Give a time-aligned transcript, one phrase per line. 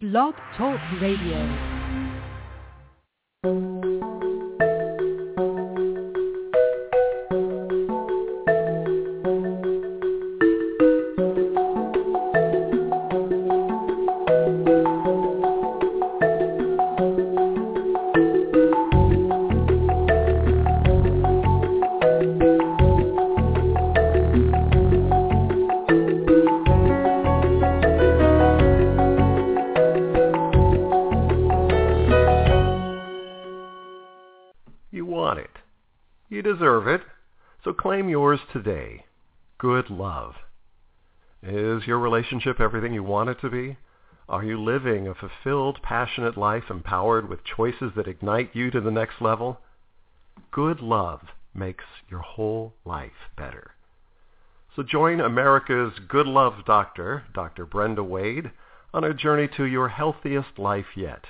[0.00, 1.77] Blog Talk Radio.
[42.18, 43.76] Relationship everything you want it to be?
[44.28, 48.90] Are you living a fulfilled, passionate life empowered with choices that ignite you to the
[48.90, 49.60] next level?
[50.50, 51.20] Good love
[51.54, 53.70] makes your whole life better.
[54.74, 57.64] So join America's Good Love Doctor, Dr.
[57.64, 58.50] Brenda Wade,
[58.92, 61.24] on a journey to your healthiest life yet.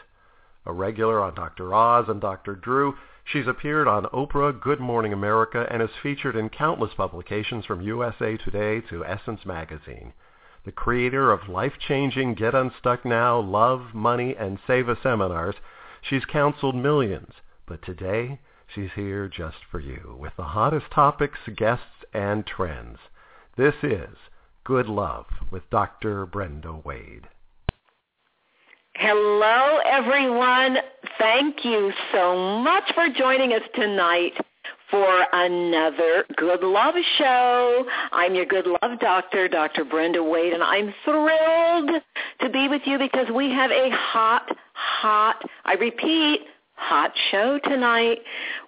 [0.64, 1.74] A regular on Dr.
[1.74, 2.54] Oz and Dr.
[2.54, 2.94] Drew,
[3.30, 8.38] she's appeared on Oprah, Good Morning America, and is featured in countless publications from USA
[8.38, 10.14] Today to Essence Magazine.
[10.68, 15.54] The creator of life-changing Get Unstuck Now, Love, Money, and Seva seminars,
[16.02, 17.32] she's counseled millions.
[17.66, 18.38] But today,
[18.74, 22.98] she's here just for you with the hottest topics, guests, and trends.
[23.56, 24.14] This is
[24.62, 26.26] Good Love with Dr.
[26.26, 27.28] Brenda Wade.
[28.94, 30.76] Hello, everyone.
[31.16, 34.34] Thank you so much for joining us tonight
[34.90, 37.84] for another Good Love Show.
[38.12, 39.84] I'm your Good Love Doctor, Dr.
[39.84, 41.90] Brenda Wade, and I'm thrilled
[42.40, 46.40] to be with you because we have a hot, hot, I repeat,
[46.74, 48.18] hot show tonight.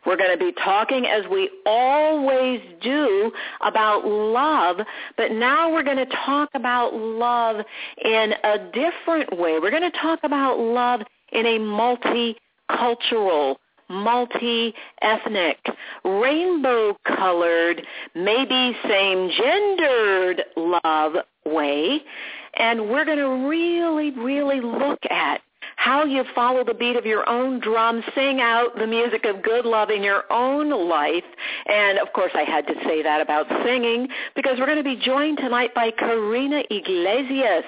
[0.05, 4.79] We're going to be talking, as we always do, about love,
[5.17, 7.65] but now we're going to talk about love
[8.05, 9.59] in a different way.
[9.61, 11.01] We're going to talk about love
[11.33, 13.57] in a multicultural,
[13.91, 15.59] multi-ethnic,
[16.05, 17.83] rainbow-colored,
[18.15, 22.01] maybe same-gendered love way.
[22.55, 25.41] And we're going to really, really look at
[25.81, 29.65] how you follow the beat of your own drum, sing out the music of good
[29.65, 31.25] love in your own life.
[31.67, 35.01] And of course I had to say that about singing because we're going to be
[35.03, 37.65] joined tonight by Karina Iglesias.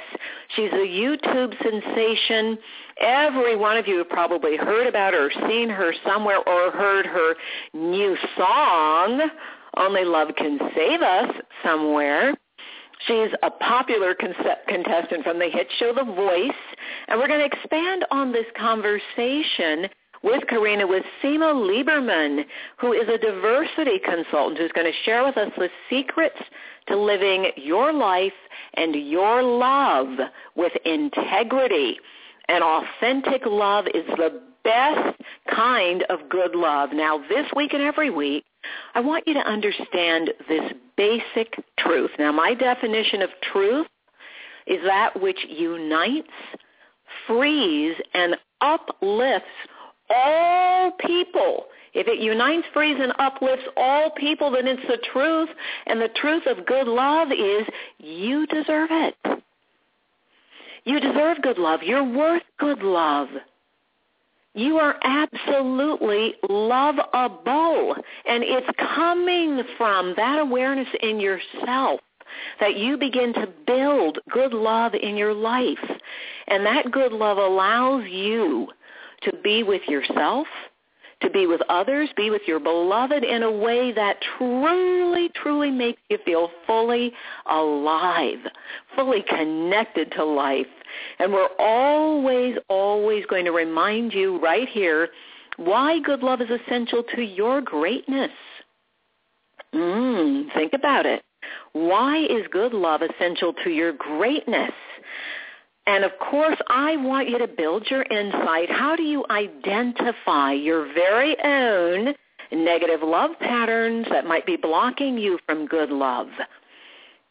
[0.55, 2.59] She's a YouTube sensation.
[3.01, 7.35] Every one of you have probably heard about her, seen her somewhere, or heard her
[7.73, 9.23] new song,
[9.79, 11.35] Only Love Can Save Us,
[11.65, 12.35] somewhere.
[13.07, 14.35] She's a popular con-
[14.69, 16.51] contestant from the hit show The Voice,
[17.09, 19.89] and we're going to expand on this conversation
[20.23, 22.45] with Karina with Simma Lieberman,
[22.79, 26.39] who is a diversity consultant who's going to share with us the secrets
[26.87, 28.33] to living your life
[28.75, 30.09] and your love
[30.55, 31.99] with integrity.
[32.49, 35.21] And authentic love is the best
[35.53, 36.91] kind of good love.
[36.93, 38.45] Now, this week and every week,
[38.95, 42.11] I want you to understand this basic truth.
[42.19, 43.87] Now, my definition of truth
[44.67, 46.29] is that which unites,
[47.27, 49.49] frees, and uplifts
[50.11, 51.67] all people.
[51.95, 55.49] If it unites, frees, and uplifts all people, then it's the truth.
[55.87, 57.67] And the truth of good love is
[57.99, 59.43] you deserve it.
[60.85, 61.81] You deserve good love.
[61.83, 63.29] You're worth good love.
[64.55, 67.95] You are absolutely lovable.
[68.27, 72.01] And it's coming from that awareness in yourself
[72.61, 75.79] that you begin to build good love in your life.
[76.49, 78.69] And that good love allows you
[79.23, 80.47] to be with yourself,
[81.23, 86.01] to be with others, be with your beloved in a way that truly, truly makes
[86.09, 87.13] you feel fully
[87.47, 88.39] alive,
[88.95, 90.67] fully connected to life.
[91.19, 95.09] And we're always, always going to remind you right here
[95.57, 98.31] why good love is essential to your greatness.
[99.75, 101.23] Mm, think about it.
[101.73, 104.73] Why is good love essential to your greatness?
[105.87, 108.71] And of course, I want you to build your insight.
[108.71, 112.15] How do you identify your very own
[112.53, 116.29] negative love patterns that might be blocking you from good love?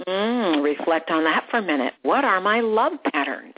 [0.08, 1.94] Mm, reflect on that for a minute.
[2.02, 3.56] What are my love patterns?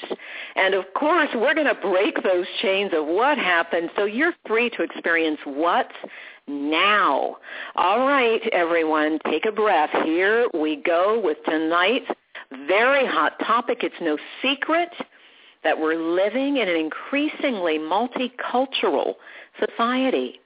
[0.55, 4.69] And of course, we're going to break those chains of what happened so you're free
[4.71, 5.95] to experience what's
[6.47, 7.37] now.
[7.75, 9.89] All right, everyone, take a breath.
[10.03, 12.07] Here we go with tonight's
[12.67, 13.79] very hot topic.
[13.81, 14.89] It's no secret
[15.63, 19.15] that we're living in an increasingly multicultural
[19.59, 20.39] society.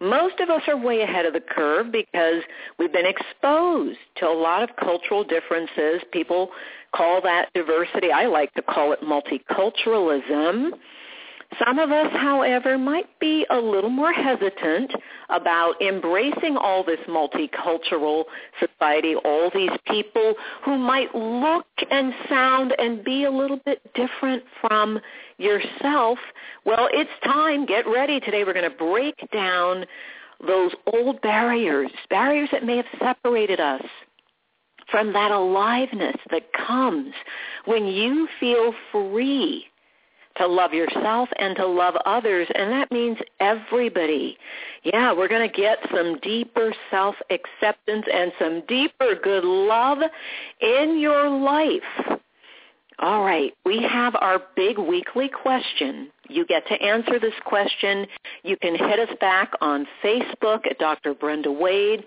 [0.00, 2.42] Most of us are way ahead of the curve because
[2.78, 6.02] we've been exposed to a lot of cultural differences.
[6.12, 6.50] People
[6.94, 8.10] call that diversity.
[8.10, 10.72] I like to call it multiculturalism.
[11.62, 14.90] Some of us, however, might be a little more hesitant
[15.28, 18.24] about embracing all this multicultural
[18.58, 20.34] society, all these people
[20.64, 24.98] who might look and sound and be a little bit different from
[25.38, 26.18] yourself.
[26.64, 27.66] Well, it's time.
[27.66, 28.20] Get ready.
[28.20, 29.84] Today we're going to break down
[30.46, 33.82] those old barriers, barriers that may have separated us
[34.90, 37.12] from that aliveness that comes
[37.64, 39.66] when you feel free
[40.36, 44.36] to love yourself and to love others, and that means everybody.
[44.82, 49.98] Yeah, we're going to get some deeper self-acceptance and some deeper good love
[50.60, 52.18] in your life.
[53.00, 56.10] All right, we have our big weekly question.
[56.28, 58.06] You get to answer this question.
[58.44, 61.12] You can hit us back on Facebook at Dr.
[61.14, 62.04] Brenda Wade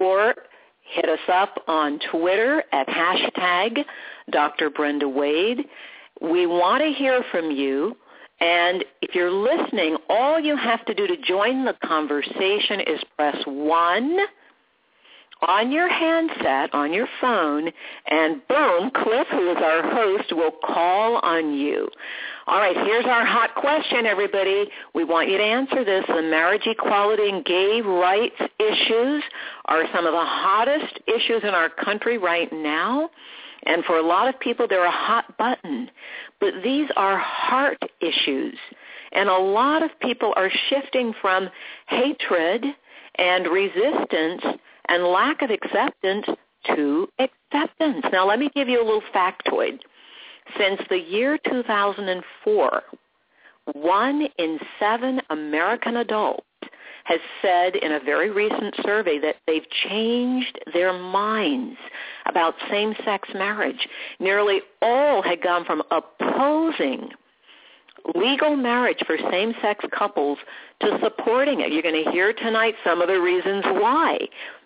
[0.00, 0.34] or
[0.82, 3.84] hit us up on Twitter at hashtag
[4.30, 4.70] Dr.
[4.70, 5.66] Brenda Wade.
[6.20, 7.96] We want to hear from you.
[8.40, 13.36] And if you're listening, all you have to do to join the conversation is press
[13.46, 14.18] 1
[15.46, 17.70] on your handset, on your phone,
[18.06, 21.88] and boom, Cliff, who is our host, will call on you.
[22.46, 24.66] All right, here's our hot question, everybody.
[24.94, 26.04] We want you to answer this.
[26.08, 29.22] The marriage equality and gay rights issues
[29.66, 33.10] are some of the hottest issues in our country right now.
[33.66, 35.90] And for a lot of people, they're a hot button.
[36.40, 38.56] But these are heart issues.
[39.12, 41.48] And a lot of people are shifting from
[41.88, 42.64] hatred
[43.16, 44.42] and resistance
[44.88, 46.26] and lack of acceptance
[46.66, 48.04] to acceptance.
[48.12, 49.78] Now let me give you a little factoid.
[50.58, 52.82] Since the year 2004,
[53.72, 56.44] one in seven American adults
[57.04, 61.76] has said in a very recent survey that they've changed their minds
[62.26, 63.88] about same-sex marriage.
[64.18, 67.10] Nearly all had gone from opposing
[68.14, 70.38] legal marriage for same-sex couples
[70.80, 71.72] to supporting it.
[71.72, 74.18] You're going to hear tonight some of the reasons why.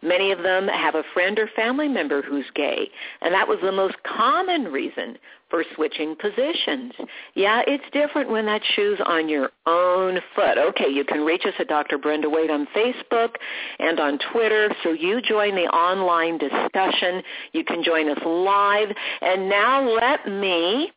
[0.03, 2.89] Many of them have a friend or family member who's gay,
[3.21, 5.19] and that was the most common reason
[5.51, 6.93] for switching positions.
[7.35, 10.59] Yeah, it's different when that shoe's on your own foot.
[10.59, 11.99] Okay, you can reach us at Dr.
[11.99, 13.37] Brenda Wade on Facebook
[13.79, 17.23] and on Twitter, so you join the online discussion.
[17.53, 18.89] You can join us live.
[19.23, 20.93] And now let me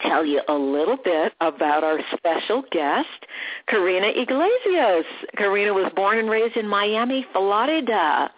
[0.00, 3.08] tell you a little bit about our special guest,
[3.68, 5.06] Karina Iglesias.
[5.36, 8.30] Karina was born and raised in Miami, Florida.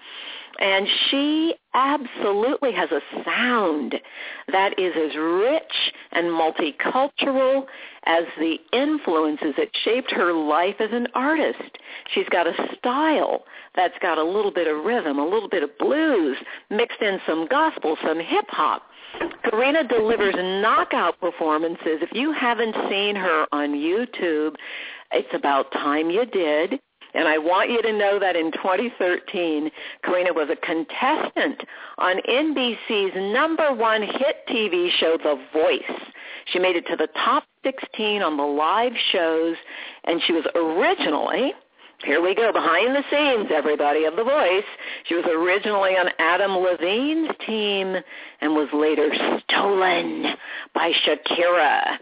[0.60, 3.94] And she absolutely has a sound
[4.50, 7.66] that is as rich and multicultural
[8.05, 11.78] as the influences that shaped her life as an artist.
[12.12, 13.44] She's got a style
[13.76, 16.37] that's got a little bit of rhythm, a little bit of blues,
[16.70, 18.82] mixed in some gospel, some hip hop.
[19.50, 22.00] Karina delivers knockout performances.
[22.02, 24.56] If you haven't seen her on YouTube,
[25.12, 26.81] it's about time you did.
[27.14, 29.70] And I want you to know that in 2013,
[30.05, 31.62] Karina was a contestant
[31.96, 36.00] on NBC's number one hit TV show, The Voice.
[36.52, 39.56] She made it to the top 16 on the live shows,
[40.05, 41.52] and she was originally
[42.04, 44.64] here we go, behind the scenes, everybody, of The Voice.
[45.06, 47.96] She was originally on Adam Levine's team
[48.40, 49.10] and was later
[49.44, 50.36] stolen
[50.74, 51.98] by Shakira.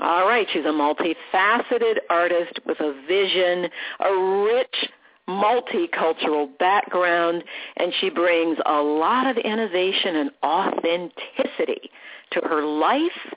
[0.00, 3.68] All right, she's a multifaceted artist with a vision,
[4.00, 4.88] a rich
[5.28, 7.42] multicultural background,
[7.76, 11.90] and she brings a lot of innovation and authenticity
[12.30, 13.34] to her life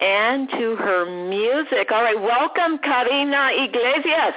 [0.00, 1.90] and to her music.
[1.90, 4.34] All right, welcome, Karina Iglesias.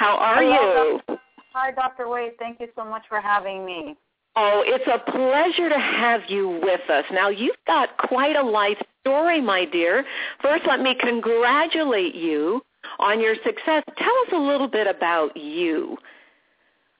[0.00, 1.18] How are Hello, you?
[1.52, 2.08] Hi, Dr.
[2.08, 2.32] Wade.
[2.38, 3.98] Thank you so much for having me.
[4.34, 7.04] Oh, it's a pleasure to have you with us.
[7.12, 10.06] Now, you've got quite a life story, my dear.
[10.40, 12.62] First, let me congratulate you
[12.98, 13.82] on your success.
[13.98, 15.98] Tell us a little bit about you.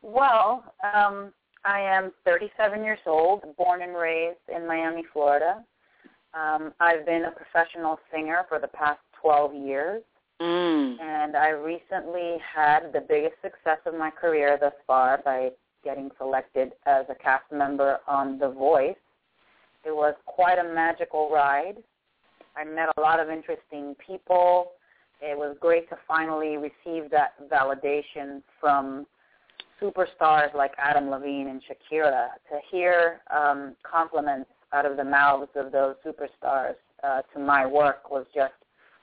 [0.03, 0.63] Well,
[0.95, 1.33] um,
[1.65, 5.65] I am 37 years old, born and raised in Miami, Florida.
[6.35, 10.03] Um, I've been a professional singer for the past 12 years.
[10.41, 11.01] Mm.
[11.01, 15.51] And I recently had the biggest success of my career thus far by
[15.85, 18.97] getting selected as a cast member on The Voice.
[19.85, 21.77] It was quite a magical ride.
[22.57, 24.73] I met a lot of interesting people.
[25.23, 29.07] It was great to finally receive that validation from
[29.81, 32.29] superstars like Adam Levine and Shakira.
[32.51, 38.11] To hear um, compliments out of the mouths of those superstars uh, to my work
[38.11, 38.53] was just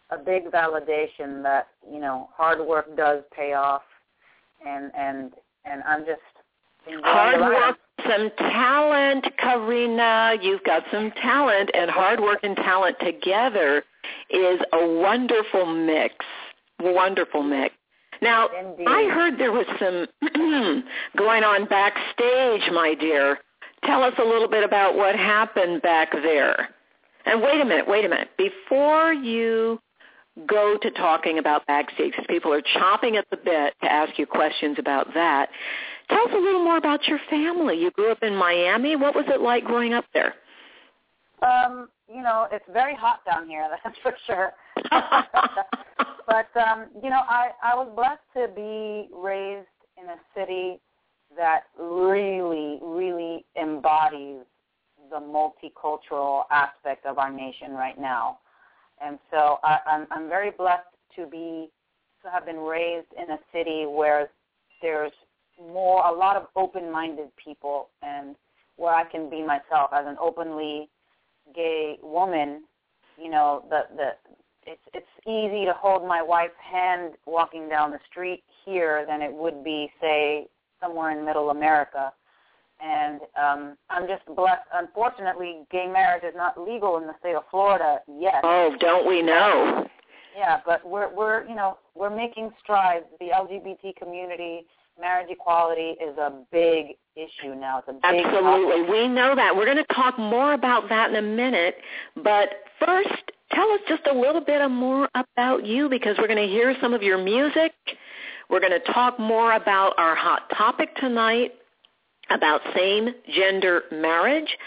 [0.10, 3.84] a big validation that you know hard work does pay off,
[4.66, 5.34] and and
[5.66, 6.22] and I'm just
[7.04, 10.36] hard work, some talent, Karina.
[10.42, 13.84] You've got some talent, and hard work and talent together
[14.30, 16.16] is a wonderful mix.
[16.80, 17.74] Wonderful mix.
[18.22, 18.88] Now, Indeed.
[18.88, 20.08] I heard there was some
[21.18, 23.40] going on backstage, my dear.
[23.84, 26.70] Tell us a little bit about what happened back there.
[27.26, 28.30] And wait a minute, wait a minute.
[28.38, 29.80] Before you
[30.46, 34.26] go to talking about backstage, because people are chomping at the bit to ask you
[34.26, 35.50] questions about that,
[36.10, 37.80] tell us a little more about your family.
[37.80, 38.96] You grew up in Miami.
[38.96, 40.36] What was it like growing up there?
[41.42, 44.54] Um, you know, it's very hot down here, that's for sure.
[46.28, 49.68] but um, you know, I I was blessed to be raised
[50.02, 50.80] in a city
[51.36, 54.46] that really, really embodies
[55.10, 58.40] the multicultural aspect of our nation right now.
[59.04, 61.70] And so I, I'm, I'm very blessed to be
[62.24, 64.30] to have been raised in a city where
[64.82, 65.12] there's
[65.60, 68.36] more a lot of open-minded people and
[68.76, 70.90] where I can be myself as an openly
[71.56, 72.64] gay woman.
[73.22, 74.10] You know, the the
[74.66, 79.34] it's it's easy to hold my wife's hand walking down the street here than it
[79.34, 80.48] would be, say,
[80.82, 82.12] somewhere in Middle America.
[82.80, 84.62] And um, I'm just blessed.
[84.74, 88.42] Unfortunately, gay marriage is not legal in the state of Florida yet.
[88.44, 89.88] Oh, don't we know?
[90.38, 93.06] Yeah, but we're we're you know we're making strides.
[93.20, 94.68] The LGBT community,
[95.00, 97.80] marriage equality is a big issue now.
[97.80, 98.82] It's a big Absolutely.
[98.82, 98.90] topic.
[98.92, 99.56] We know that.
[99.56, 101.78] We're going to talk more about that in a minute.
[102.16, 103.10] But first,
[103.52, 106.94] tell us just a little bit more about you because we're going to hear some
[106.94, 107.74] of your music.
[108.50, 111.54] We're going to talk more about our hot topic tonight
[112.30, 114.58] about same-gender marriage.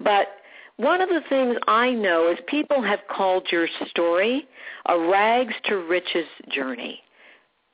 [0.00, 0.28] But
[0.76, 4.46] one of the things I know is people have called your story
[4.86, 7.00] a rags to riches journey.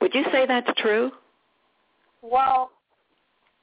[0.01, 1.11] Would you say that's true?
[2.21, 2.71] Well,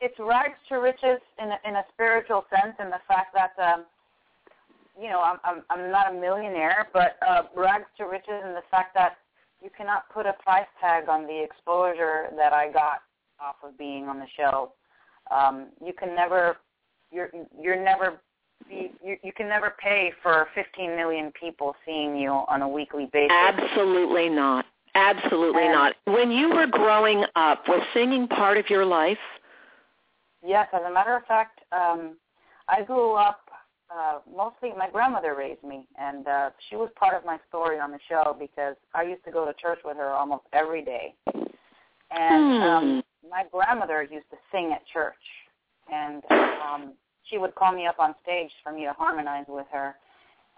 [0.01, 3.85] it's rags to riches in a, in a spiritual sense, in the fact that um,
[5.01, 8.63] you know I'm I'm I'm not a millionaire, but uh, rags to riches in the
[8.71, 9.19] fact that
[9.63, 13.03] you cannot put a price tag on the exposure that I got
[13.41, 14.73] off of being on the show.
[15.33, 16.57] Um, you can never
[17.11, 18.21] you're you're never
[18.69, 23.09] be, you, you can never pay for 15 million people seeing you on a weekly
[23.13, 23.33] basis.
[23.33, 24.67] Absolutely not.
[24.95, 25.95] Absolutely And- not.
[26.07, 29.19] When you were growing up, was singing part of your life?
[30.45, 32.17] Yes, as a matter of fact, um,
[32.69, 33.41] I grew up
[33.91, 34.71] uh, mostly.
[34.77, 38.37] My grandmother raised me, and uh, she was part of my story on the show
[38.39, 41.15] because I used to go to church with her almost every day.
[42.11, 42.63] And Hmm.
[42.63, 45.15] um, my grandmother used to sing at church,
[45.93, 46.93] and um,
[47.25, 49.95] she would call me up on stage for me to harmonize with her.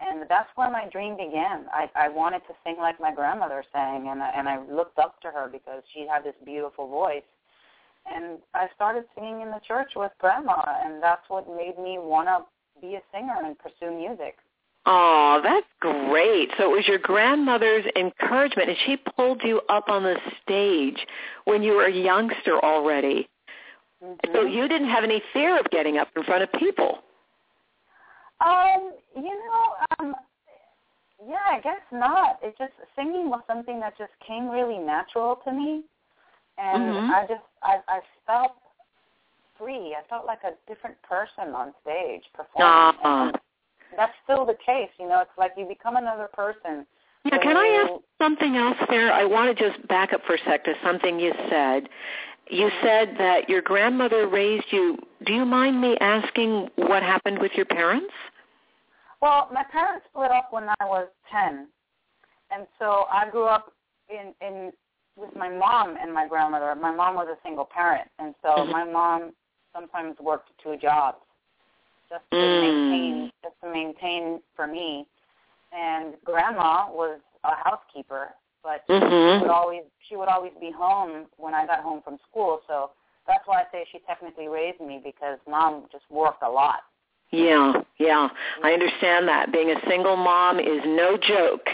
[0.01, 1.67] And that's where my dream began.
[1.71, 5.21] I, I wanted to sing like my grandmother sang, and I, and I looked up
[5.21, 7.23] to her because she had this beautiful voice
[8.05, 12.27] and I started singing in the church with grandma, and that's what made me want
[12.27, 12.45] to
[12.81, 14.37] be a singer and pursue music.
[14.87, 16.49] Oh, that's great.
[16.57, 20.97] So it was your grandmother's encouragement, and she pulled you up on the stage
[21.45, 23.27] when you were a youngster already.
[24.03, 24.33] Mm-hmm.
[24.33, 26.99] So you didn't have any fear of getting up in front of people.
[28.41, 29.63] Um, you know,
[29.99, 30.15] um,
[31.27, 32.37] yeah, I guess not.
[32.43, 35.83] It just singing was something that just came really natural to me,
[36.57, 37.09] and Mhm.
[37.09, 38.57] I just I I felt
[39.57, 39.95] free.
[39.95, 42.99] I felt like a different person on stage performing.
[43.03, 43.23] Ah.
[43.23, 43.39] And
[43.95, 44.89] that's still the case.
[44.99, 46.85] You know, it's like you become another person.
[47.25, 49.11] Yeah, when can I ask something else there?
[49.11, 51.89] I want to just back up for a sec to something you said.
[52.49, 54.97] You said that your grandmother raised you.
[55.25, 58.13] Do you mind me asking what happened with your parents?
[59.21, 61.67] Well, my parents split up when I was ten,
[62.51, 63.73] and so I grew up
[64.09, 64.71] in in
[65.15, 66.75] with my mom and my grandmother.
[66.75, 68.71] My mom was a single parent, and so Mhm.
[68.71, 69.35] my mom
[69.73, 71.24] sometimes worked two jobs
[72.09, 72.61] just to Mm.
[72.61, 75.05] maintain just to maintain for me.
[75.71, 78.33] And grandma was a housekeeper,
[78.63, 79.49] but she would Mm-hmm.
[79.49, 82.61] always she would always be home when I got home from school.
[82.67, 82.91] So
[83.27, 86.81] that's why I say she technically raised me because mom just worked a lot.
[87.31, 88.29] Yeah, yeah.
[88.63, 89.51] I understand that.
[89.51, 91.67] Being a single mom is no joke.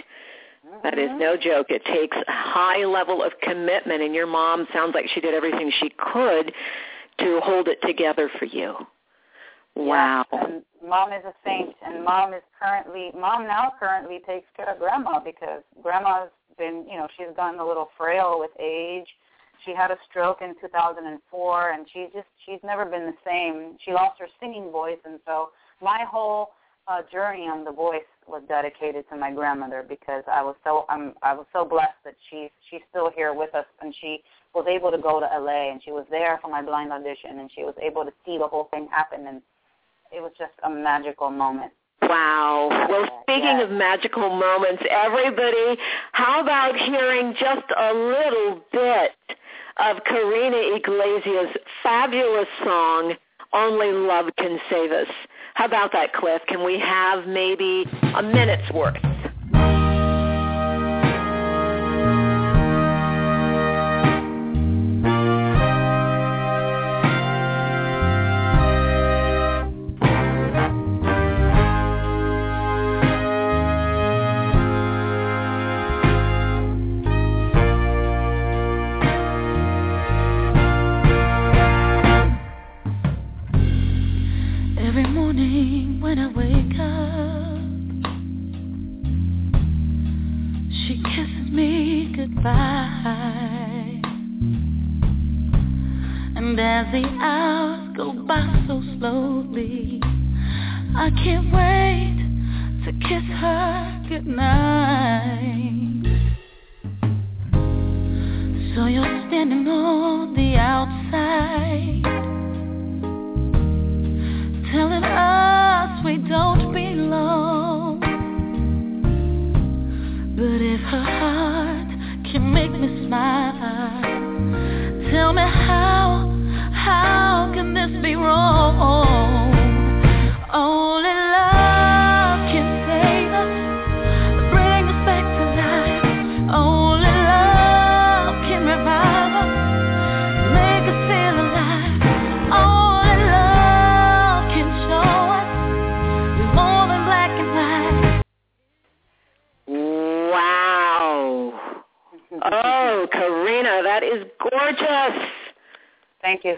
[0.84, 1.68] That is no joke.
[1.70, 5.72] It takes a high level of commitment, and your mom sounds like she did everything
[5.80, 6.54] she could
[7.20, 8.76] to hold it together for you.
[9.76, 10.26] Wow.
[10.32, 14.72] Yes, and mom is a saint, and mom is currently mom now currently takes care
[14.72, 19.08] of grandma because grandma's been you know she's gotten a little frail with age.
[19.66, 23.78] She had a stroke in 2004, and she just she's never been the same.
[23.86, 25.50] She lost her singing voice, and so
[25.82, 26.50] my whole
[26.88, 31.14] uh, journey on The Voice was dedicated to my grandmother because I was so I'm
[31.22, 34.20] I was so blessed that she's she's still here with us and she
[34.54, 37.50] was able to go to LA and she was there for my blind audition and
[37.54, 39.42] she was able to see the whole thing happen and
[40.12, 41.72] it was just a magical moment.
[42.02, 42.70] Wow.
[42.90, 43.64] Well, speaking yes.
[43.64, 45.78] of magical moments, everybody,
[46.12, 49.12] how about hearing just a little bit
[49.78, 53.14] of Karina Iglesias' fabulous song,
[53.54, 55.08] Only Love Can Save Us?
[55.54, 56.42] How about that, Cliff?
[56.48, 59.11] Can we have maybe a minute's worth?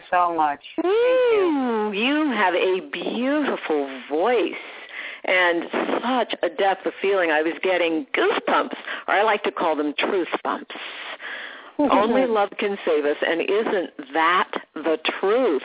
[0.10, 0.62] So much.
[0.84, 1.52] Ooh, you.
[1.54, 4.54] Hmm, you have a beautiful voice
[5.26, 5.64] and
[6.02, 7.32] such a depth of feeling.
[7.32, 8.76] I was getting goosebumps,
[9.08, 10.76] or I like to call them truth bumps.
[11.80, 15.64] Only love can save us, and isn't that the truth?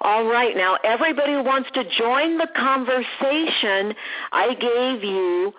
[0.00, 3.94] All right, now everybody who wants to join the conversation,
[4.32, 5.52] I gave you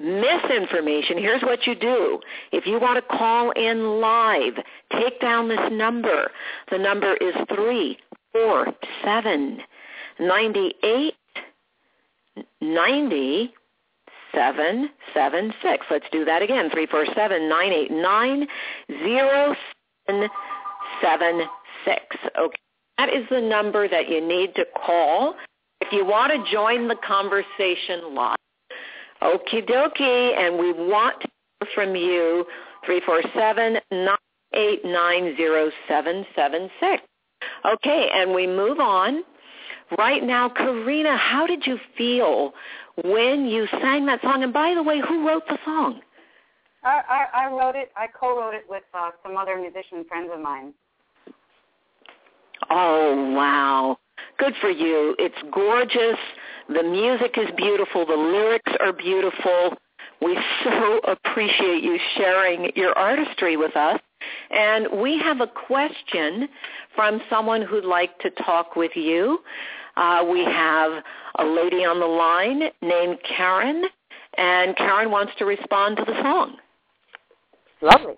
[0.00, 2.20] misinformation, here's what you do.
[2.52, 4.54] If you want to call in live,
[4.92, 6.30] take down this number.
[6.70, 7.98] The number is three
[8.32, 8.66] four
[9.04, 9.60] seven
[10.18, 11.14] ninety eight
[12.60, 13.52] ninety
[14.34, 15.86] seven seven six.
[15.90, 16.70] Let's do that again.
[16.70, 18.46] Three four seven nine eight nine
[18.88, 19.54] zero
[20.06, 20.28] seven
[21.02, 21.42] seven
[21.84, 22.16] six.
[22.38, 22.58] Okay.
[22.98, 25.34] That is the number that you need to call
[25.80, 28.36] if you want to join the conversation live.
[29.22, 31.28] Okie dokie, and we want to
[31.60, 32.44] hear from you,
[34.54, 36.98] 347-989-0776.
[37.64, 39.22] Okay, and we move on.
[39.96, 42.52] Right now, Karina, how did you feel
[43.04, 44.42] when you sang that song?
[44.42, 46.00] And by the way, who wrote the song?
[46.84, 47.90] I, I, I wrote it.
[47.96, 50.74] I co-wrote it with uh, some other musician friends of mine.
[52.70, 53.98] Oh, wow.
[54.38, 55.16] Good for you.
[55.18, 56.18] It's gorgeous.
[56.68, 58.04] The music is beautiful.
[58.04, 59.76] The lyrics are beautiful.
[60.20, 64.00] We so appreciate you sharing your artistry with us.
[64.50, 66.48] And we have a question
[66.94, 69.38] from someone who'd like to talk with you.
[69.96, 71.02] Uh, we have
[71.38, 73.84] a lady on the line named Karen,
[74.36, 76.56] and Karen wants to respond to the song.
[77.82, 78.14] Lovely.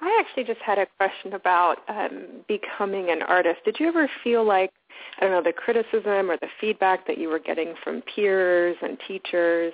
[0.00, 3.60] I actually just had a question about um, becoming an artist.
[3.64, 4.70] Did you ever feel like
[5.18, 8.98] I don't know, the criticism or the feedback that you were getting from peers and
[9.06, 9.72] teachers,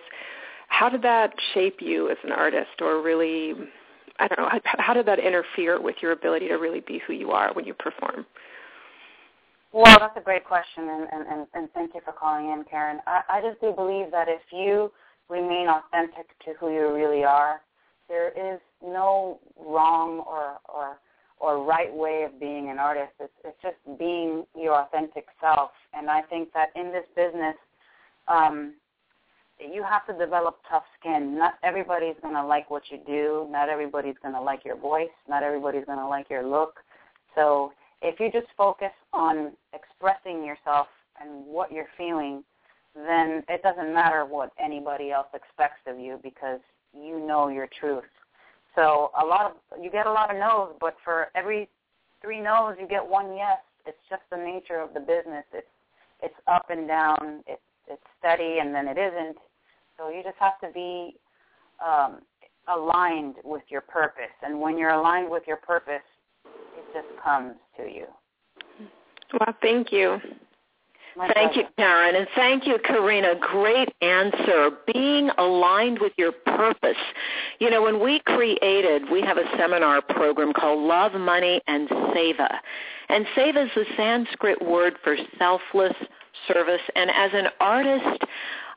[0.69, 3.55] how did that shape you as an artist or really,
[4.19, 7.13] I don't know, how, how did that interfere with your ability to really be who
[7.13, 8.27] you are when you perform?
[9.73, 13.01] Well, that's a great question, and, and, and thank you for calling in, Karen.
[13.07, 14.93] I, I just do believe that if you
[15.31, 17.63] remain authentic to who you really are,
[18.09, 20.99] there is no wrong or, or
[21.43, 23.13] or right way of being an artist.
[23.19, 25.73] It's, it's just being your authentic self.
[25.93, 27.57] And I think that in this business,
[28.29, 28.75] um,
[29.73, 31.39] you have to develop tough skin.
[31.39, 33.47] Not everybody's going to like what you do.
[33.51, 35.11] Not everybody's going to like your voice.
[35.29, 36.77] Not everybody's going to like your look.
[37.35, 40.87] So if you just focus on expressing yourself
[41.21, 42.43] and what you're feeling,
[42.95, 46.61] then it doesn't matter what anybody else expects of you because
[46.93, 48.05] you know your truth.
[48.75, 51.69] So a lot of you get a lot of no's, but for every
[52.21, 53.59] three no's, you get one yes.
[53.87, 55.45] It's just the nature of the business.
[55.53, 55.67] It's
[56.23, 57.43] it's up and down.
[57.47, 59.37] It's it's steady, and then it isn't.
[59.97, 61.17] So you just have to be
[61.85, 62.21] um,
[62.69, 64.33] aligned with your purpose.
[64.43, 66.03] And when you're aligned with your purpose,
[66.45, 68.07] it just comes to you.
[69.33, 70.19] Well, thank you.
[71.17, 71.69] My Thank pleasure.
[71.69, 73.35] you, Karen, and thank you, Karina.
[73.39, 74.71] Great answer.
[74.93, 76.97] Being aligned with your purpose.
[77.59, 82.49] You know, when we created, we have a seminar program called Love, Money, and Seva.
[83.11, 85.95] And Seva is the Sanskrit word for selfless
[86.49, 86.81] service.
[86.97, 88.25] And as an artist,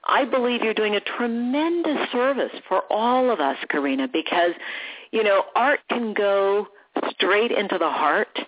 [0.07, 4.51] I believe you're doing a tremendous service for all of us, Karina, because,
[5.11, 6.67] you know, art can go
[7.09, 8.39] straight into the heart.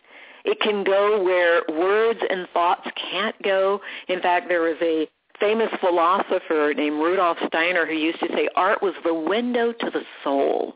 [0.46, 3.82] It can go where words and thoughts can't go.
[4.08, 5.08] In fact, there was a
[5.40, 10.02] famous philosopher named Rudolf Steiner who used to say art was the window to the
[10.24, 10.76] soul.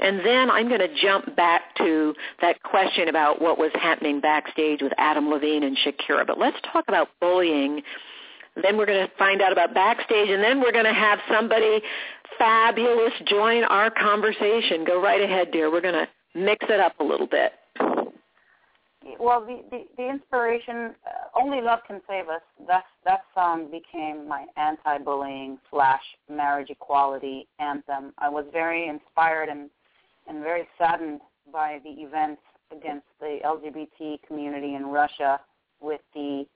[0.00, 4.82] And then I'm going to jump back to that question about what was happening backstage
[4.82, 6.26] with Adam Levine and Shakira.
[6.26, 7.82] But let's talk about bullying
[8.62, 11.82] then we're going to find out about backstage, and then we're going to have somebody
[12.38, 14.84] fabulous join our conversation.
[14.84, 15.70] Go right ahead, dear.
[15.70, 17.52] We're going to mix it up a little bit.
[19.20, 24.26] Well, the, the, the inspiration, uh, Only Love Can Save Us, that, that song became
[24.26, 28.12] my anti-bullying slash marriage equality anthem.
[28.18, 29.68] I was very inspired and,
[30.26, 31.20] and very saddened
[31.52, 35.40] by the events against the LGBT community in Russia
[35.80, 36.46] with the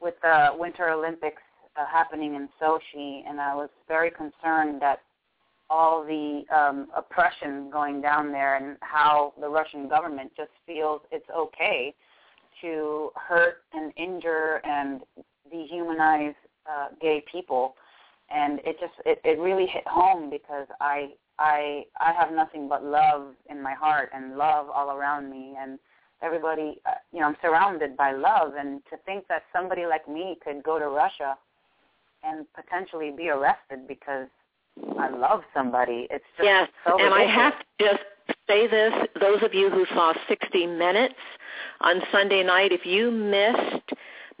[0.00, 1.42] with the Winter Olympics
[1.76, 5.00] uh, happening in Sochi, and I was very concerned that
[5.68, 11.26] all the um, oppression going down there and how the Russian government just feels it's
[11.36, 11.94] okay
[12.60, 15.00] to hurt and injure and
[15.52, 16.34] dehumanize
[16.70, 17.74] uh, gay people,
[18.30, 22.84] and it just it, it really hit home because I I I have nothing but
[22.84, 25.54] love in my heart and love all around me.
[25.58, 25.78] And
[26.22, 30.38] everybody, uh, you know, I'm surrounded by love, and to think that somebody like me
[30.42, 31.36] could go to Russia
[32.24, 34.28] and potentially be arrested because
[34.98, 38.02] I love somebody, it's just yes, so and I have to just
[38.46, 41.14] say this, those of you who saw 60 Minutes
[41.80, 43.92] on Sunday night, if you missed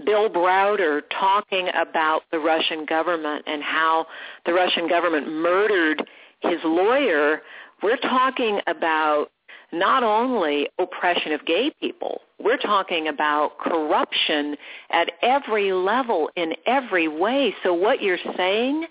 [0.04, 4.06] Bill Browder talking about the Russian government and how
[4.44, 6.06] the Russian government murdered
[6.40, 7.42] his lawyer,
[7.82, 9.28] we're talking about
[9.72, 14.56] not only oppression of gay people, we're talking about corruption
[14.90, 17.54] at every level in every way.
[17.62, 18.86] So what you're saying,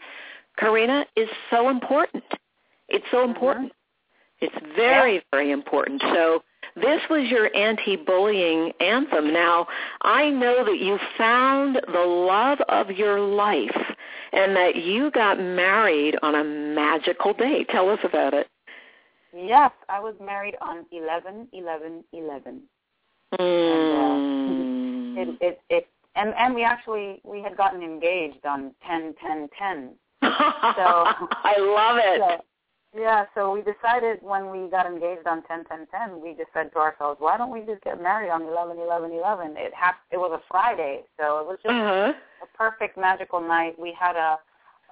[0.58, 2.24] Karina, is so important.
[2.90, 3.32] It's so mm-hmm.
[3.32, 3.72] important.
[4.42, 6.02] It's very, very important.
[6.14, 6.44] So
[6.76, 9.32] this was your anti-bullying anthem.
[9.32, 9.68] Now,
[10.02, 13.96] I know that you found the love of your life
[14.34, 17.66] and that you got married on a magical day.
[17.70, 18.48] Tell us about it.
[19.34, 22.62] Yes, I was married on eleven eleven eleven.
[23.40, 24.36] Mm.
[25.18, 29.92] It it it and and we actually we had gotten engaged on ten ten ten.
[30.22, 32.20] I love it.
[32.20, 32.44] So,
[32.98, 36.72] yeah, so we decided when we got engaged on ten ten ten, we just said
[36.74, 39.56] to ourselves, why don't we just get married on eleven eleven eleven?
[39.58, 42.14] It hap- it was a Friday, so it was just uh-huh.
[42.42, 43.78] a perfect magical night.
[43.78, 44.38] We had a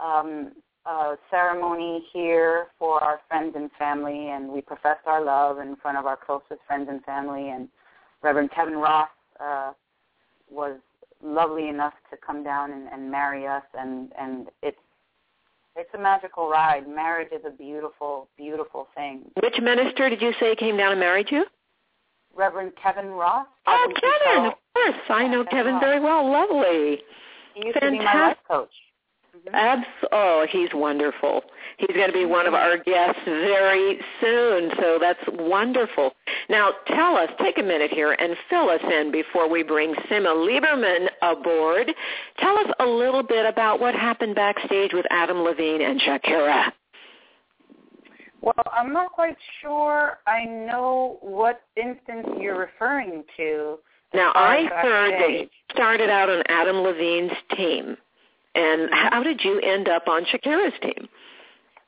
[0.03, 0.51] um
[0.85, 5.97] a ceremony here for our friends and family, and we professed our love in front
[5.97, 7.49] of our closest friends and family.
[7.49, 7.69] And
[8.21, 9.07] Reverend Kevin Ross
[9.39, 9.71] uh,
[10.51, 10.77] was
[11.23, 14.77] lovely enough to come down and, and marry us, and and it's
[15.93, 16.87] a magical ride.
[16.87, 19.21] Marriage is a beautiful, beautiful thing.
[19.41, 21.45] Which minister did you say came down and married you?
[22.35, 23.45] Reverend Kevin Ross.
[23.67, 25.05] Oh, Kevin Kevin, of course.
[25.09, 26.29] I know Kevin Kevin very well.
[26.29, 27.01] Lovely.
[27.53, 28.73] He used to be my life coach.
[29.45, 29.53] Mhm.
[29.53, 31.43] Abs- oh, he's wonderful.
[31.77, 36.15] He's going to be one of our guests very soon, so that's wonderful.
[36.49, 40.33] Now, tell us, take a minute here and fill us in before we bring Simma
[40.33, 41.93] Lieberman aboard.
[42.37, 46.71] Tell us a little bit about what happened backstage with Adam Levine and Shakira.
[48.41, 53.79] Well, I'm not quite sure I know what instance you're referring to.
[54.13, 57.97] Now, I heard that you started out on Adam Levine's team.
[58.55, 61.07] And how did you end up on Shakira's team?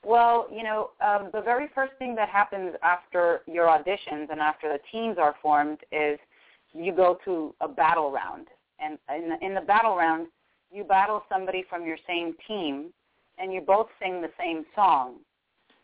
[0.03, 4.71] Well, you know, um, the very first thing that happens after your auditions and after
[4.71, 6.19] the teams are formed is
[6.73, 8.47] you go to a battle round.
[8.79, 10.27] and in the, in the battle round,
[10.71, 12.91] you battle somebody from your same team,
[13.37, 15.15] and you both sing the same song.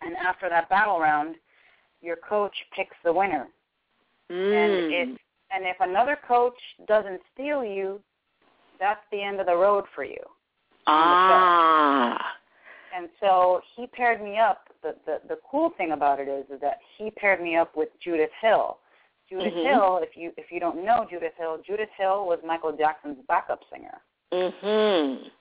[0.01, 1.35] And after that battle round,
[2.01, 3.47] your coach picks the winner.
[4.31, 4.53] Mm.
[4.53, 5.21] And it
[5.53, 6.55] and if another coach
[6.87, 7.99] doesn't steal you,
[8.79, 10.23] that's the end of the road for you.
[10.87, 12.17] Ah.
[12.95, 14.67] And so he paired me up.
[14.83, 17.89] The, the the cool thing about it is, is that he paired me up with
[18.03, 18.77] Judith Hill.
[19.29, 19.63] Judith Mhm.
[19.63, 23.61] Hill, if you if you don't know Judith Hill, Judith Hill was Michael Jackson's backup
[23.71, 24.01] singer.
[24.33, 25.31] Mhm.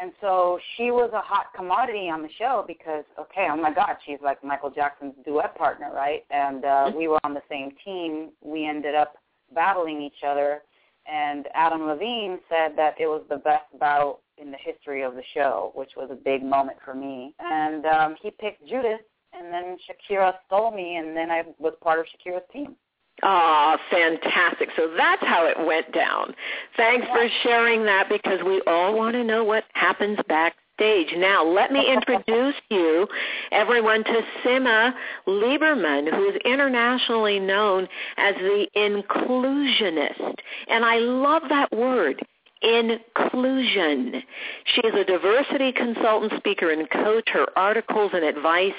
[0.00, 3.96] And so she was a hot commodity on the show because, okay, oh my God,
[4.06, 6.24] she's like Michael Jackson's duet partner, right?
[6.30, 8.30] And uh, we were on the same team.
[8.40, 9.16] We ended up
[9.54, 10.62] battling each other.
[11.06, 15.22] And Adam Levine said that it was the best battle in the history of the
[15.34, 17.34] show, which was a big moment for me.
[17.38, 19.00] And um, he picked Judith,
[19.32, 22.76] and then Shakira stole me, and then I was part of Shakira's team.
[23.22, 24.68] Ah, fantastic.
[24.76, 26.34] So that's how it went down.
[26.76, 31.08] Thanks for sharing that because we all want to know what happens backstage.
[31.16, 33.08] Now, let me introduce you,
[33.50, 34.92] everyone, to Simma
[35.26, 40.34] Lieberman, who is internationally known as the inclusionist.
[40.68, 42.24] And I love that word,
[42.62, 44.22] inclusion.
[44.64, 47.28] She is a diversity consultant, speaker, and coach.
[47.32, 48.72] Her articles and advice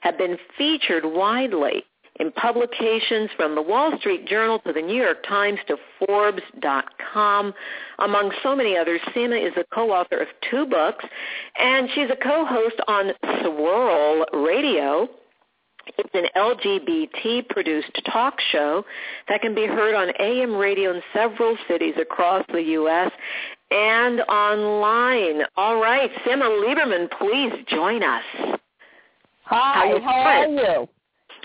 [0.00, 1.84] have been featured widely
[2.20, 7.52] in publications from the Wall Street Journal to the New York Times to Forbes.com.
[7.98, 11.04] Among so many others, Simma is a co-author of two books,
[11.58, 13.10] and she's a co-host on
[13.42, 15.08] Swirl Radio.
[15.98, 18.84] It's an LGBT-produced talk show
[19.28, 23.10] that can be heard on AM radio in several cities across the U.S.
[23.70, 25.42] and online.
[25.56, 28.22] All right, Simma Lieberman, please join us.
[29.44, 30.88] Hi, How how are you?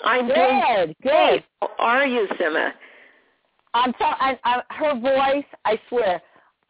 [0.04, 1.32] I'm doing Good, great.
[1.34, 1.43] good.
[1.62, 2.71] How are you, Simma?
[3.73, 5.45] I'm so I, I, her voice.
[5.65, 6.21] I swear,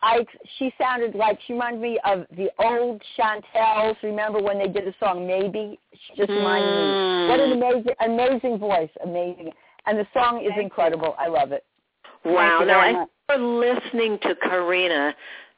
[0.01, 0.25] I
[0.57, 3.97] she sounded like she reminded me of the old Chantels.
[4.01, 5.79] Remember when they did the song Maybe?
[5.91, 7.29] She just reminded me.
[7.29, 7.63] What an hmm.
[7.63, 9.51] amazing, amazing voice, amazing,
[9.85, 10.63] and the song is Thank you.
[10.63, 11.15] incredible.
[11.19, 11.65] I love it.
[12.23, 12.63] Wow.
[12.65, 13.09] Now, much.
[13.29, 15.15] you're listening to Karina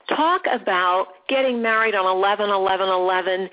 [0.10, 3.50] talk about getting married on 11 11 11,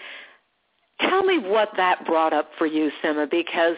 [1.01, 3.77] tell me what that brought up for you, Simma, because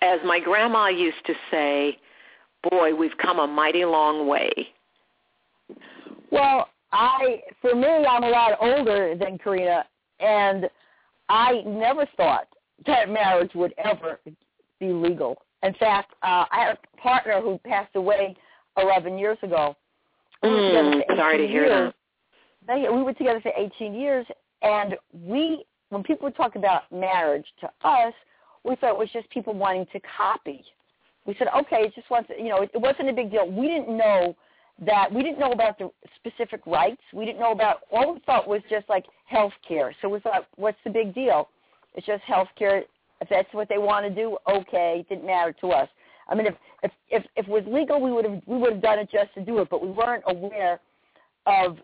[0.00, 1.98] as my grandma used to say,
[2.70, 4.68] boy, we've come a mighty long way.
[6.30, 9.84] Well, I for me, I'm a lot older than Karina,
[10.20, 10.68] and
[11.28, 12.48] I never thought
[12.86, 14.20] that marriage would ever
[14.80, 15.42] be legal.
[15.62, 18.36] In fact, uh, I had a partner who passed away
[18.80, 19.76] 11 years ago.
[20.42, 21.92] We Mm, sorry to hear years.
[22.66, 24.26] They, we were together for 18 years,
[24.62, 28.14] and we, when people would talk about marriage to us,
[28.62, 30.64] we thought it was just people wanting to copy.
[31.26, 33.50] We said, okay, it just wants, you know, it, it wasn't a big deal.
[33.50, 34.36] We didn't know
[34.84, 37.00] that we didn't know about the specific rights.
[37.12, 39.94] We didn't know about all we thought was just like health care.
[40.00, 41.48] So we thought, what's the big deal?
[41.94, 42.84] It's just health care.
[43.20, 45.88] If that's what they want to do, okay, it didn't matter to us.
[46.28, 48.82] I mean, if if if, if it was legal, we would have we would have
[48.82, 50.80] done it just to do it, but we weren't aware
[51.46, 51.78] of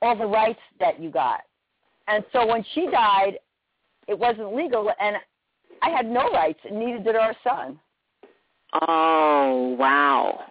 [0.00, 1.40] all the rights that you got.
[2.08, 3.38] And so when she died,
[4.06, 5.16] it wasn't legal, and
[5.82, 7.78] I had no rights, and neither did our son.
[8.88, 10.44] Oh, wow.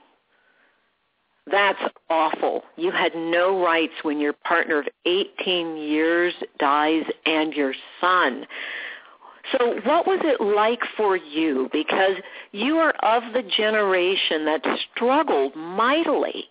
[1.49, 2.63] That's awful.
[2.75, 8.47] You had no rights when your partner of 18 years dies and your son.
[9.51, 11.69] So what was it like for you?
[11.71, 12.15] Because
[12.51, 16.45] you are of the generation that struggled mightily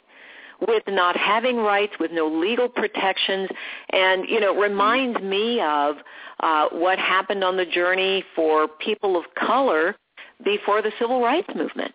[0.60, 3.48] with not having rights, with no legal protections,
[3.92, 5.96] and you know, reminds me of
[6.40, 9.96] uh, what happened on the journey for people of color
[10.44, 11.92] before the civil rights movement.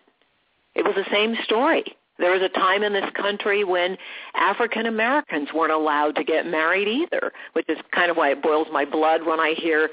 [0.74, 1.96] It was the same story.
[2.20, 3.96] There was a time in this country when
[4.34, 8.68] African Americans weren't allowed to get married either, which is kind of why it boils
[8.72, 9.88] my blood when I hear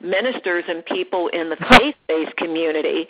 [0.00, 3.08] ministers and people in the faith-based community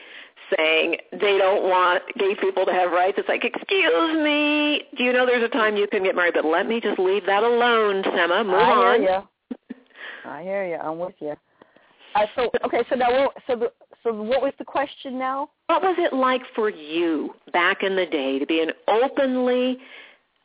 [0.56, 3.16] saying they don't want gay people to have rights.
[3.18, 6.34] It's like, excuse me, do you know there's a time you can get married?
[6.34, 8.44] But let me just leave that alone, Simma.
[8.44, 9.00] Move I on.
[9.00, 9.28] hear you.
[10.24, 10.76] I hear you.
[10.76, 11.34] I'm with you.
[12.14, 15.50] Uh, so okay, so now what- so the, so what was the question now?
[15.66, 19.78] What was it like for you back in the day to be an openly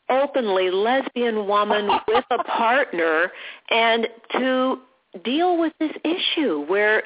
[0.10, 3.32] openly lesbian woman with a partner
[3.70, 4.78] and to
[5.26, 7.04] deal with this issue where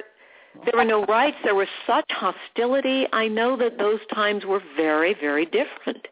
[0.65, 3.07] there were no rights, there was such hostility.
[3.13, 6.07] I know that those times were very, very different.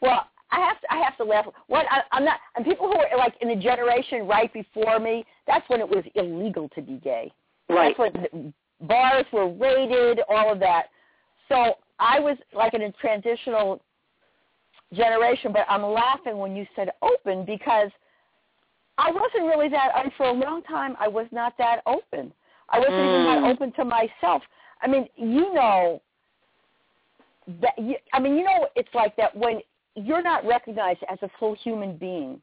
[0.00, 1.46] Well, I have to I have to laugh.
[1.68, 5.24] What I, I'm not and people who are like in the generation right before me,
[5.46, 7.32] that's when it was illegal to be gay.
[7.68, 7.96] Right.
[7.96, 8.52] That's when
[8.86, 10.86] bars were raided, all of that.
[11.48, 13.80] So I was like in a transitional
[14.92, 17.90] generation, but I'm laughing when you said open because
[18.98, 19.90] I wasn't really that.
[19.94, 22.32] I, for a long time, I was not that open.
[22.70, 23.20] I wasn't mm.
[23.20, 23.54] even that mm.
[23.54, 24.42] open to myself.
[24.82, 26.00] I mean, you know
[27.60, 27.72] that.
[27.76, 29.60] You, I mean, you know, it's like that when
[29.96, 32.40] you're not recognized as a full human being.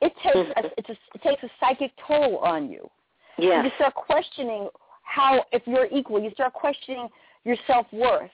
[0.00, 2.90] It takes a, it's a, it takes a psychic toll on you.
[3.38, 3.62] Yeah.
[3.62, 4.68] You start questioning
[5.12, 6.22] how if you're equal.
[6.22, 7.08] You start questioning
[7.44, 8.30] your self worth.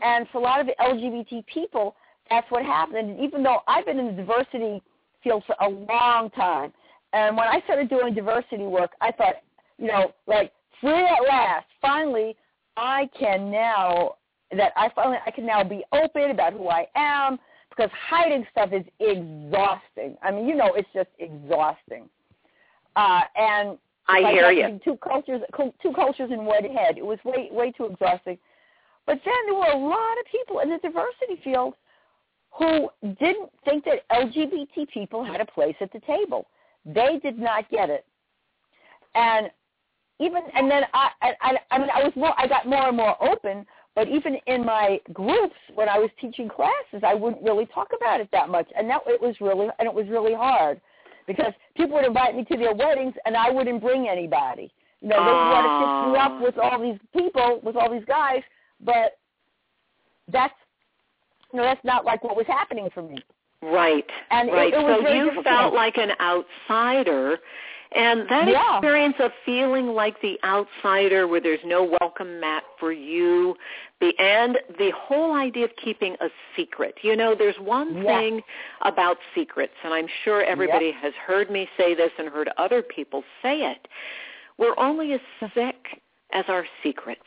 [0.00, 1.94] And for a lot of the LGBT people,
[2.30, 3.10] that's what happened.
[3.10, 4.82] And even though I've been in the diversity
[5.22, 6.72] field for a long time,
[7.12, 9.34] and when I started doing diversity work, I thought,
[9.78, 11.66] you know, like free at last.
[11.82, 12.36] Finally,
[12.76, 14.14] I can now
[14.56, 18.70] that I finally I can now be open about who I am because hiding stuff
[18.72, 20.16] is exhausting.
[20.22, 22.08] I mean, you know, it's just exhausting.
[22.96, 24.80] Uh, and I like hear you.
[24.84, 26.98] Two cultures, two cultures in one head.
[26.98, 28.38] It was way way too exhausting.
[29.06, 31.74] But then there were a lot of people in the diversity field
[32.58, 36.46] who didn't think that LGBT people had a place at the table.
[36.84, 38.04] They did not get it.
[39.14, 39.50] And
[40.20, 43.16] even and then I I I mean I was more I got more and more
[43.22, 47.88] open, but even in my groups when I was teaching classes, I wouldn't really talk
[47.96, 50.80] about it that much, and that it was really and it was really hard
[51.26, 54.70] because people would invite me to their weddings and I wouldn't bring anybody.
[55.00, 57.90] You know, they would want to pick me up with all these people, with all
[57.90, 58.42] these guys,
[58.80, 59.18] but
[60.28, 60.54] that's
[61.52, 63.18] you know that's not like what was happening for me.
[63.62, 64.04] Right.
[64.30, 64.72] And right.
[64.72, 67.38] It, it so you felt like an outsider.
[67.94, 68.78] And that yeah.
[68.78, 73.54] experience of feeling like the outsider where there's no welcome mat for you,
[74.00, 76.94] the and the whole idea of keeping a secret.
[77.02, 78.18] You know, there's one yeah.
[78.18, 78.40] thing
[78.82, 81.02] about secrets, and I'm sure everybody yep.
[81.02, 83.88] has heard me say this and heard other people say it.
[84.58, 85.20] We're only as
[85.54, 86.00] sick
[86.32, 87.20] as our secrets.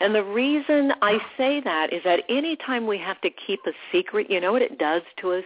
[0.00, 4.30] And the reason I say that is that anytime we have to keep a secret,
[4.30, 5.44] you know what it does to us?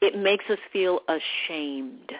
[0.00, 2.12] It makes us feel ashamed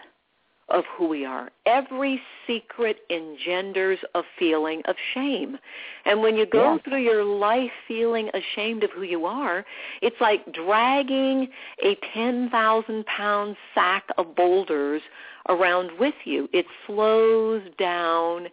[0.68, 1.50] of who we are.
[1.66, 5.58] Every secret engenders a feeling of shame.
[6.04, 6.78] And when you go yeah.
[6.82, 9.64] through your life feeling ashamed of who you are,
[10.00, 11.48] it's like dragging
[11.82, 15.02] a 10,000 pound sack of boulders
[15.48, 16.48] around with you.
[16.52, 18.48] It slows down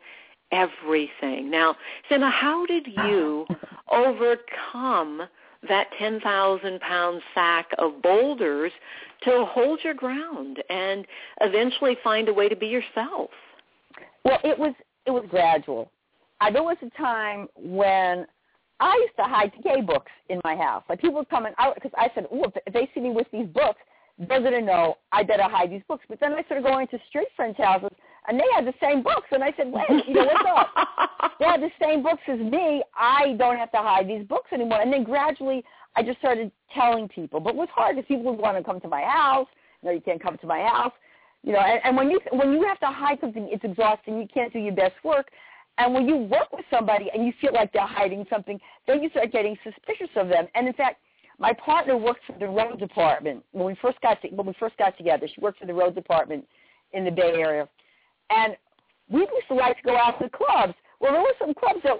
[0.52, 1.50] everything.
[1.50, 1.76] Now,
[2.10, 3.45] Simma, how did you
[3.91, 5.21] overcome
[5.67, 8.71] that 10,000 pound sack of boulders
[9.23, 11.05] to hold your ground and
[11.41, 13.29] eventually find a way to be yourself?
[14.23, 14.73] Well, it was
[15.05, 15.91] it was gradual.
[16.39, 18.25] I, there was a time when
[18.79, 20.84] I used to hide gay books in my house.
[20.89, 23.27] Like people would come and out because I said, "Oh, if, they see me with
[23.31, 23.79] these books,
[24.17, 27.27] they're gonna know I better hide these books." But then I started going to street
[27.36, 27.91] friends' houses,
[28.27, 31.34] and they had the same books, and I said, "Wait, you know what's up?
[31.39, 32.84] they have the same books as me.
[32.95, 35.63] I don't have to hide these books anymore." And then gradually,
[35.95, 37.39] I just started telling people.
[37.39, 39.47] But it was hard because people would want to come to my house.
[39.84, 40.93] No, you can't come to my house.
[41.43, 44.19] You know, and, and when you when you have to hide something, it's exhausting.
[44.19, 45.30] You can't do your best work.
[45.77, 49.10] And when you work with somebody and you feel like they're hiding something, then you
[49.10, 50.45] start getting suspicious of them.
[50.54, 50.97] And in fact,
[51.39, 54.77] my partner worked for the road department when we first got to, when we first
[54.77, 55.27] got together.
[55.27, 56.45] She worked for the road department
[56.93, 57.67] in the Bay Area,
[58.30, 58.56] and
[59.10, 60.73] we used to like to go out to clubs.
[60.99, 61.99] Well, there were some clubs that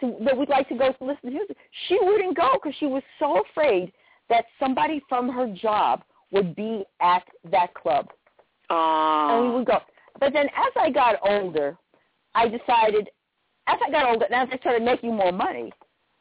[0.00, 1.56] to, that we'd like to go to listen to music.
[1.88, 3.92] She wouldn't go because she was so afraid
[4.28, 8.08] that somebody from her job would be at that club.
[8.70, 8.74] Uh.
[9.30, 9.78] And we would go.
[10.20, 11.76] But then as I got older,
[12.34, 13.08] I decided,
[13.66, 15.72] as I got older, and as I started making more money,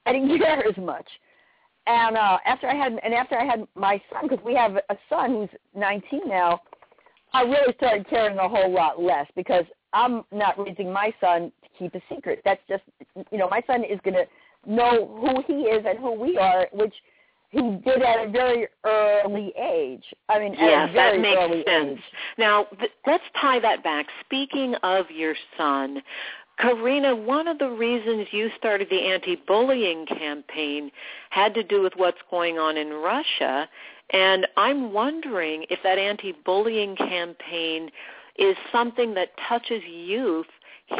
[0.05, 1.07] I didn't care as much.
[1.87, 4.97] And uh, after I had, and after I had my son, because we have a
[5.09, 6.61] son who's 19 now,
[7.33, 11.69] I really started caring a whole lot less because I'm not raising my son to
[11.77, 12.41] keep a secret.
[12.45, 12.83] That's just,
[13.31, 14.25] you know, my son is going to
[14.65, 16.93] know who he is and who we are, which
[17.49, 20.03] he did at a very early age.
[20.27, 21.99] I mean, yes, at a very that makes early sense.
[21.99, 22.03] age.
[22.37, 24.07] Now, th- let's tie that back.
[24.25, 26.01] Speaking of your son,
[26.59, 30.91] Karina, one of the reasons you started the anti-bullying campaign
[31.29, 33.69] had to do with what's going on in Russia,
[34.11, 37.91] and I'm wondering if that anti-bullying campaign
[38.37, 40.47] is something that touches youth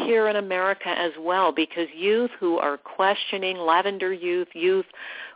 [0.04, 4.86] here in America as well, because youth who are questioning, lavender youth, youth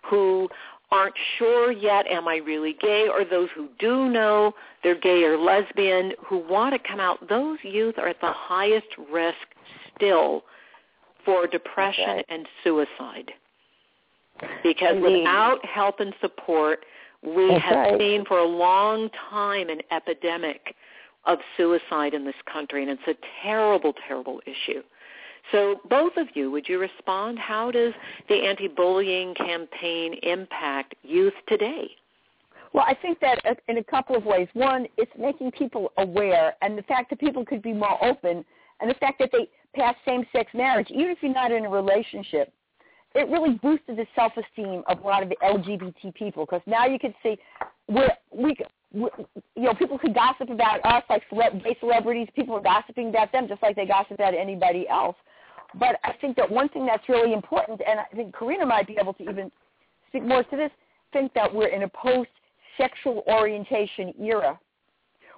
[0.09, 0.49] who
[0.91, 5.39] aren't sure yet, am I really gay, or those who do know they're gay or
[5.39, 9.39] lesbian, who want to come out, those youth are at the highest risk
[9.97, 10.43] still
[11.25, 12.27] for depression right.
[12.29, 13.33] and suicide.
[14.63, 15.21] Because Indeed.
[15.21, 16.85] without help and support,
[17.23, 17.99] we That's have right.
[18.01, 20.75] seen for a long time an epidemic
[21.25, 24.83] of suicide in this country, and it's a terrible, terrible issue.
[25.51, 27.39] So both of you, would you respond?
[27.39, 27.93] How does
[28.29, 31.91] the anti-bullying campaign impact youth today?
[32.73, 34.49] Well, I think that uh, in a couple of ways.
[34.55, 38.45] One, it's making people aware, and the fact that people could be more open,
[38.81, 42.53] and the fact that they pass same-sex marriage, even if you're not in a relationship,
[43.15, 46.99] it really boosted the self-esteem of a lot of the LGBT people because now you
[46.99, 47.37] can see
[47.87, 48.57] where we, we,
[48.95, 49.11] you
[49.57, 52.29] know, people could gossip about us like gay celebrities.
[52.35, 55.17] People are gossiping about them just like they gossip about anybody else.
[55.79, 58.97] But I think that one thing that's really important, and I think Karina might be
[59.01, 59.51] able to even
[60.09, 60.71] speak more to this,
[61.13, 64.59] think that we're in a post-sexual orientation era.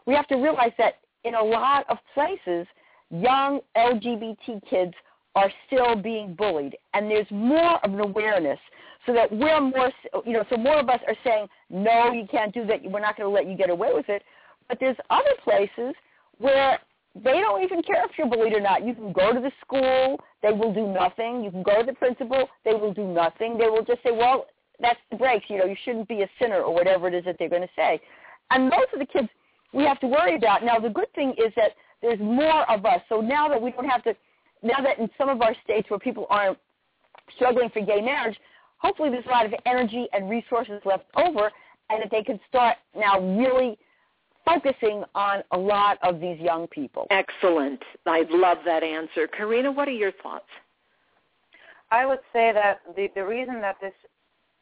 [0.07, 2.67] We have to realize that in a lot of places,
[3.11, 4.95] young LGBT kids
[5.37, 8.59] are still being bullied, and there's more of an awareness
[9.07, 9.91] so that we're more,
[10.25, 12.83] you know, so more of us are saying, no, you can't do that.
[12.83, 14.23] We're not going to let you get away with it.
[14.69, 15.95] But there's other places
[16.39, 16.79] where
[17.15, 18.85] they don't even care if you're bullied or not.
[18.85, 21.45] You can go to the school, they will do nothing.
[21.45, 23.57] You can go to the principal, they will do nothing.
[23.57, 24.47] They will just say, well,
[24.81, 25.47] that's the breaks.
[25.49, 27.69] You know, you shouldn't be a sinner or whatever it is that they're going to
[27.77, 28.01] say.
[28.51, 29.29] And those are the kids
[29.73, 30.65] we have to worry about.
[30.65, 33.01] Now, the good thing is that there's more of us.
[33.09, 34.15] So now that we don't have to,
[34.63, 36.59] now that in some of our states where people aren't
[37.37, 38.37] struggling for gay marriage,
[38.85, 41.51] hopefully there's a lot of energy and resources left over
[41.91, 43.78] and that they can start now really
[44.45, 47.07] focusing on a lot of these young people.
[47.11, 47.82] Excellent.
[48.07, 49.26] I love that answer.
[49.26, 50.45] Karina, what are your thoughts?
[51.91, 53.93] I would say that the, the reason that this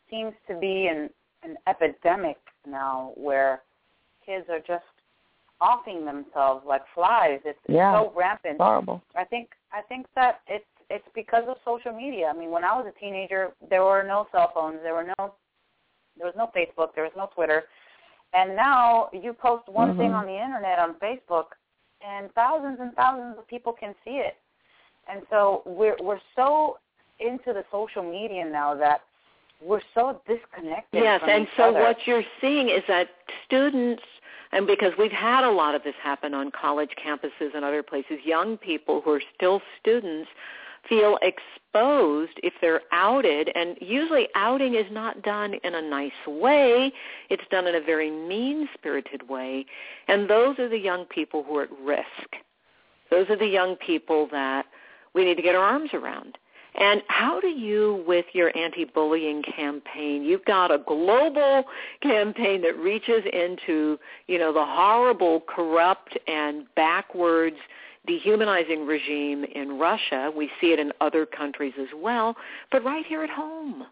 [0.08, 1.10] seems to be an,
[1.42, 3.62] an epidemic now where
[4.24, 4.84] kids are just
[5.60, 7.40] offing themselves like flies.
[7.44, 8.58] It's, yeah, so rampant.
[8.58, 9.02] Horrible.
[9.16, 12.30] I think I think that it's it's because of social media.
[12.32, 15.34] I mean, when I was a teenager, there were no cell phones, there were no
[16.18, 17.64] there was no Facebook, there was no Twitter,
[18.34, 19.99] and now you post one mm-hmm.
[19.99, 21.57] thing on the internet on Facebook,
[22.07, 24.36] and thousands and thousands of people can see it.
[25.11, 26.76] And so we're we're so
[27.18, 29.01] into the social media now that
[29.64, 31.03] we're so disconnected.
[31.03, 31.80] Yes, and so other.
[31.80, 33.09] what you're seeing is that
[33.47, 34.03] students
[34.53, 38.18] and because we've had a lot of this happen on college campuses and other places,
[38.22, 40.28] young people who are still students
[40.89, 46.93] feel exposed if they're outed and usually outing is not done in a nice way.
[47.30, 49.64] It's done in a very mean spirited way.
[50.09, 52.37] And those are the young people who are at risk.
[53.11, 54.66] Those are the young people that
[55.14, 56.39] we need to get our arms around.
[56.74, 61.64] And how do you, with your anti-bullying campaign, you've got a global
[62.03, 67.57] campaign that reaches into, you know, the horrible, corrupt, and backwards
[68.07, 70.30] dehumanizing regime in Russia.
[70.34, 72.36] We see it in other countries as well.
[72.70, 73.84] But right here at home,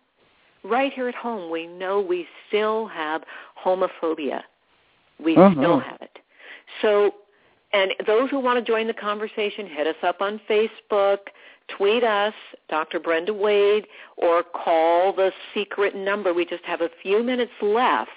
[0.64, 3.22] right here at home, we know we still have
[3.62, 4.42] homophobia.
[5.22, 5.54] We uh-huh.
[5.54, 6.18] still have it.
[6.82, 7.14] So,
[7.72, 11.18] and those who want to join the conversation, hit us up on Facebook
[11.76, 12.34] tweet us,
[12.68, 13.00] Dr.
[13.00, 13.86] Brenda Wade,
[14.16, 16.34] or call the secret number.
[16.34, 18.10] We just have a few minutes left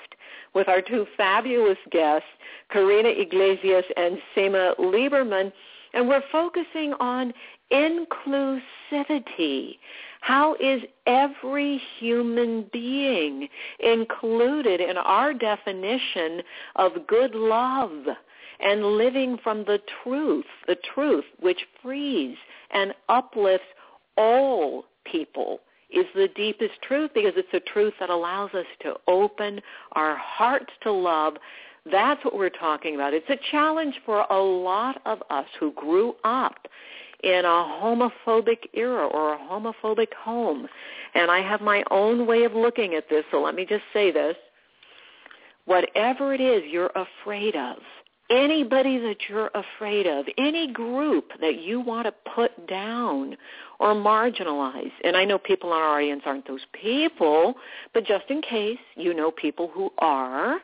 [0.53, 2.27] with our two fabulous guests,
[2.71, 5.51] Karina Iglesias and Simma Lieberman,
[5.93, 7.33] and we're focusing on
[7.71, 9.77] inclusivity.
[10.21, 16.41] How is every human being included in our definition
[16.75, 18.05] of good love
[18.59, 22.37] and living from the truth, the truth which frees
[22.71, 23.67] and uplifts
[24.17, 29.61] all people is the deepest truth because it's a truth that allows us to open
[29.93, 31.35] our hearts to love.
[31.91, 33.13] That's what we're talking about.
[33.13, 36.67] It's a challenge for a lot of us who grew up
[37.23, 40.67] in a homophobic era or a homophobic home.
[41.13, 44.11] And I have my own way of looking at this, so let me just say
[44.11, 44.35] this.
[45.65, 47.77] Whatever it is you're afraid of,
[48.29, 53.37] anybody that you're afraid of, any group that you want to put down
[53.79, 54.91] or marginalize.
[55.03, 57.55] And I know people in our audience aren't those people,
[57.93, 60.59] but just in case you know people who are,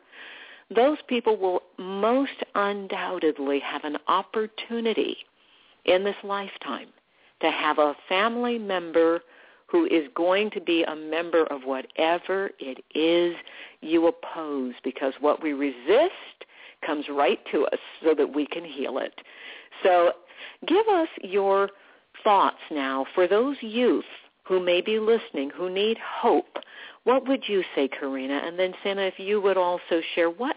[0.74, 5.16] those people will most undoubtedly have an opportunity
[5.84, 6.88] in this lifetime
[7.40, 9.20] to have a family member
[9.66, 13.36] who is going to be a member of whatever it is
[13.80, 16.44] you oppose because what we resist
[16.84, 19.14] comes right to us so that we can heal it.
[19.82, 20.12] So
[20.66, 21.70] give us your
[22.24, 24.04] thoughts now for those youth
[24.44, 26.58] who may be listening, who need hope.
[27.04, 28.40] What would you say, Karina?
[28.44, 30.56] And then, Santa, if you would also share what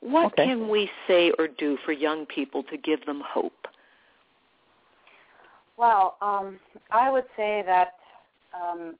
[0.00, 0.46] what okay.
[0.46, 3.52] can we say or do for young people to give them hope?
[5.78, 7.94] Well, um, I would say that
[8.52, 8.96] um,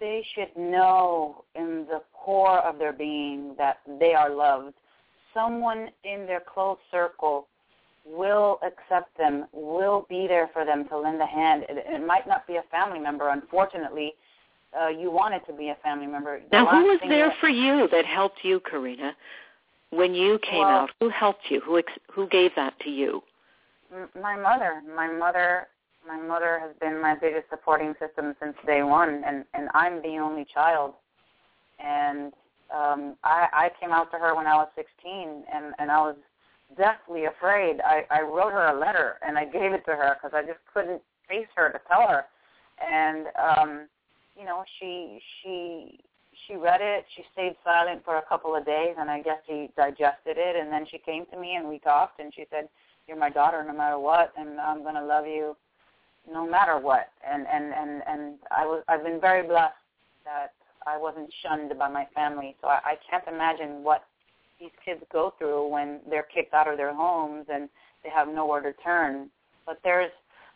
[0.00, 4.74] they should know in the core of their being that they are loved
[5.34, 7.46] someone in their close circle
[8.04, 11.64] will accept them, will be there for them to lend a hand.
[11.68, 14.14] It, it might not be a family member, unfortunately.
[14.78, 16.40] Uh, you wanted to be a family member.
[16.50, 19.14] The now, who was there that- for you that helped you, Karina,
[19.90, 20.90] when you came Well- out?
[21.00, 21.60] Who helped you?
[21.60, 23.22] Who ex- who gave that to you?
[23.92, 25.68] M- my mother my mother
[26.06, 30.18] my mother has been my biggest supporting system since day one and and i'm the
[30.18, 30.92] only child
[31.78, 32.34] and
[32.70, 36.16] um i i came out to her when i was sixteen and and i was
[36.76, 40.34] deathly afraid i i wrote her a letter and i gave it to her because
[40.36, 42.26] i just couldn't face her to tell her
[42.86, 43.88] and um
[44.38, 45.98] you know she she
[46.46, 49.70] she read it she stayed silent for a couple of days and i guess she
[49.76, 52.68] digested it and then she came to me and we talked and she said
[53.08, 55.56] you're my daughter no matter what and I'm to love you
[56.30, 57.08] no matter what.
[57.28, 59.74] And and and and I was I've been very blessed
[60.24, 60.52] that
[60.86, 64.04] I wasn't shunned by my family so I, I can't imagine what
[64.60, 67.68] these kids go through when they're kicked out of their homes and
[68.02, 69.30] they have nowhere to turn.
[69.66, 70.10] But there's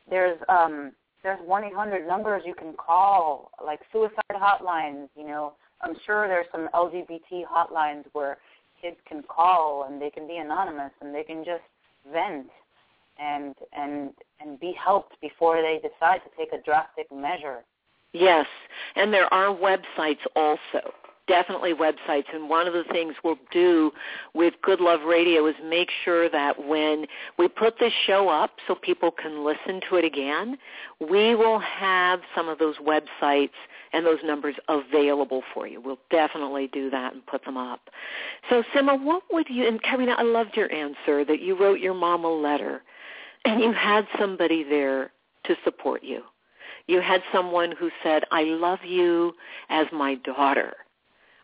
[0.09, 0.93] there's um
[1.23, 5.53] there's one eight hundred numbers you can call like suicide hotlines you know
[5.83, 8.39] I'm sure there's some LGBT hotlines where
[8.81, 11.62] kids can call and they can be anonymous and they can just
[12.12, 12.49] vent
[13.18, 14.11] and and
[14.41, 17.61] and be helped before they decide to take a drastic measure.
[18.12, 18.47] Yes,
[18.97, 20.93] and there are websites also.
[21.29, 22.25] Definitely websites.
[22.35, 23.93] And one of the things we'll do
[24.35, 27.07] with Good Love Radio is make sure that when
[27.39, 30.59] we put this show up so people can listen to it again,
[31.01, 33.51] we will have some of those websites
[33.93, 35.81] and those numbers available for you.
[35.81, 37.91] We'll definitely do that and put them up.
[38.51, 41.95] So, Simma, what would you, and Karina, I loved your answer that you wrote your
[41.95, 42.83] mom a letter
[43.45, 45.12] and you had somebody there
[45.45, 46.23] to support you.
[46.87, 49.35] You had someone who said, I love you
[49.68, 50.75] as my daughter.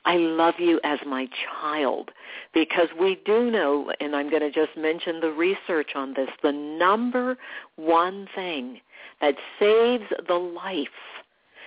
[0.08, 1.28] I love you as my
[1.60, 2.12] child
[2.54, 6.50] because we do know, and I'm going to just mention the research on this, the
[6.50, 7.36] number
[7.76, 8.80] one thing
[9.20, 10.88] that saves the life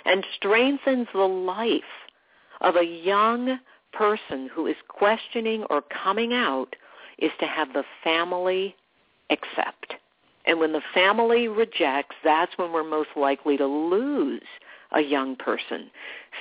[0.06, 1.84] and strengthens the life
[2.62, 3.60] of a young
[3.94, 6.76] person who is questioning or coming out
[7.20, 8.76] is to have the family
[9.30, 9.94] accept.
[10.48, 14.42] And when the family rejects, that's when we're most likely to lose
[14.94, 15.90] a young person.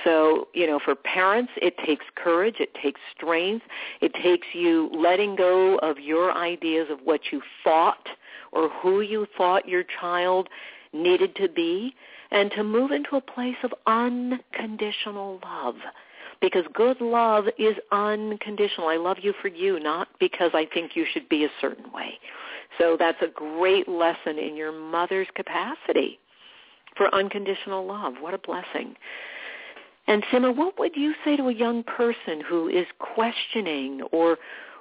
[0.03, 3.65] So, you know, for parents, it takes courage, it takes strength,
[4.01, 8.07] it takes you letting go of your ideas of what you thought
[8.51, 10.49] or who you thought your child
[10.93, 11.95] needed to be
[12.31, 15.75] and to move into a place of unconditional love.
[16.41, 18.87] Because good love is unconditional.
[18.87, 22.17] I love you for you, not because I think you should be a certain way.
[22.79, 26.19] So that's a great lesson in your mother's capacity
[26.95, 28.15] for unconditional love.
[28.19, 28.95] What a blessing.
[30.07, 34.37] And Simma, what would you say to a young person who is questioning or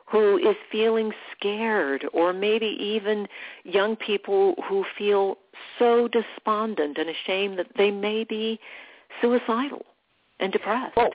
[0.07, 3.29] who is feeling scared or maybe even
[3.65, 5.39] young people who feel
[5.79, 8.59] so despondent and ashamed that they may be
[9.21, 9.85] suicidal
[10.41, 10.97] and depressed?
[10.97, 11.11] Well,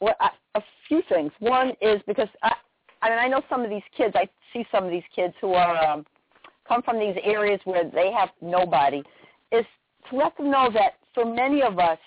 [0.00, 1.32] well I, a few things.
[1.40, 2.54] One is because I,
[3.00, 4.14] I mean, I know some of these kids.
[4.14, 6.06] I see some of these kids who are um,
[6.68, 9.02] come from these areas where they have nobody.
[9.50, 9.66] Is
[10.10, 11.98] to let them know that for many of us,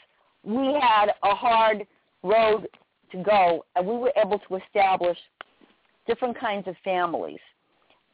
[0.44, 1.86] we had a hard
[2.24, 2.68] road
[3.12, 5.18] to go, and we were able to establish
[6.08, 7.40] different kinds of families,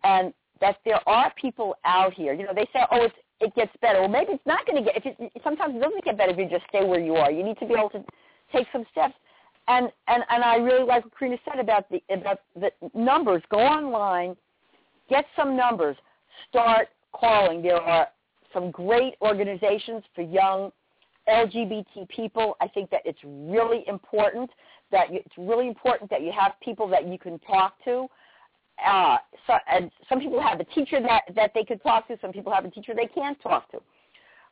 [0.04, 2.34] and that there are people out here.
[2.34, 4.92] You know, they say, "Oh, it's it gets better." Well, maybe it's not going to
[4.92, 5.06] get.
[5.06, 7.32] If it, sometimes it doesn't get better if you just stay where you are.
[7.32, 8.04] You need to be able to
[8.54, 9.16] take some steps.
[9.68, 13.42] And and and I really like what Karina said about the about the numbers.
[13.50, 14.36] Go online,
[15.10, 15.98] get some numbers,
[16.50, 17.62] start calling.
[17.62, 18.08] There are
[18.54, 20.72] some great organizations for young
[21.28, 22.56] LGBT people.
[22.62, 24.50] I think that it's really important
[24.92, 28.08] that you, it's really important that you have people that you can talk to.
[28.86, 32.18] Uh, so, and some people have a teacher that that they could talk to.
[32.22, 33.80] Some people have a teacher they can't talk to.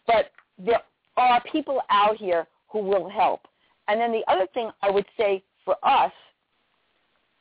[0.06, 0.82] But there
[1.18, 3.42] are people out here who will help.
[3.88, 6.12] And then the other thing I would say for us,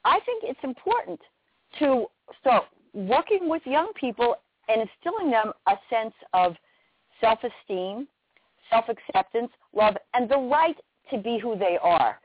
[0.05, 1.21] I think it's important
[1.79, 2.07] to
[2.41, 4.37] start working with young people
[4.69, 6.55] and instilling them a sense of
[7.21, 8.07] self-esteem,
[8.71, 10.77] self-acceptance, love, and the right
[11.11, 12.19] to be who they are.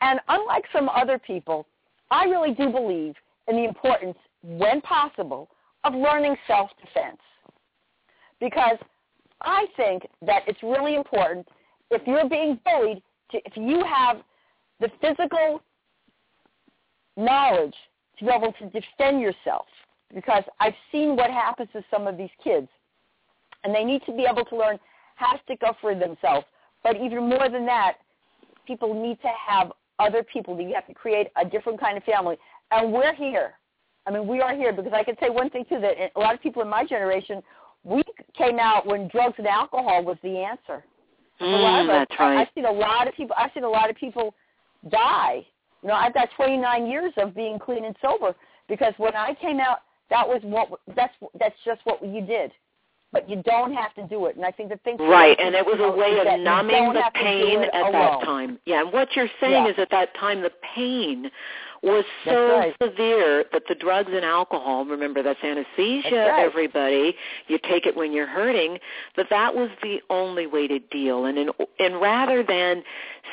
[0.00, 1.66] And unlike some other people,
[2.10, 3.14] I really do believe
[3.48, 5.48] in the importance, when possible,
[5.84, 7.18] of learning self-defense.
[8.40, 8.78] Because
[9.42, 11.46] I think that it's really important
[11.90, 14.18] if you're being bullied, to, if you have
[14.80, 15.62] the physical
[17.16, 17.74] knowledge
[18.18, 19.66] to be able to defend yourself.
[20.14, 22.68] Because I've seen what happens to some of these kids.
[23.64, 24.78] And they need to be able to learn
[25.16, 26.46] how to stick up for themselves.
[26.82, 27.98] But even more than that,
[28.66, 30.58] people need to have other people.
[30.60, 32.36] You have to create a different kind of family.
[32.70, 33.54] And we're here.
[34.06, 36.34] I mean, we are here because I can say one thing, too, that a lot
[36.34, 37.42] of people in my generation,
[37.84, 38.02] we
[38.36, 40.84] came out when drugs and alcohol was the answer.
[41.42, 42.36] a lot of Mm, us, that's right.
[42.36, 43.34] I, I've seen a lot of people.
[43.38, 44.34] I've seen a lot of people
[44.90, 45.46] die.
[45.82, 48.34] You know, I've got 29 years of being clean and sober
[48.68, 49.78] because when I came out,
[50.10, 52.52] that was what that's that's just what you did.
[53.12, 55.66] But you don't have to do it, and I think the thing Right, and it
[55.66, 57.92] was a way of numbing the have to do pain at alone.
[57.92, 58.58] that time.
[58.66, 59.72] Yeah, and what you're saying Yeah.
[59.72, 61.28] is at that time the pain
[61.82, 62.74] was so right.
[62.82, 66.44] severe that the drugs and alcohol, remember that's anesthesia, That's right.
[66.44, 67.14] everybody,
[67.48, 68.78] you take it when you're hurting,
[69.16, 71.24] that that was the only way to deal.
[71.24, 72.82] And in, and rather than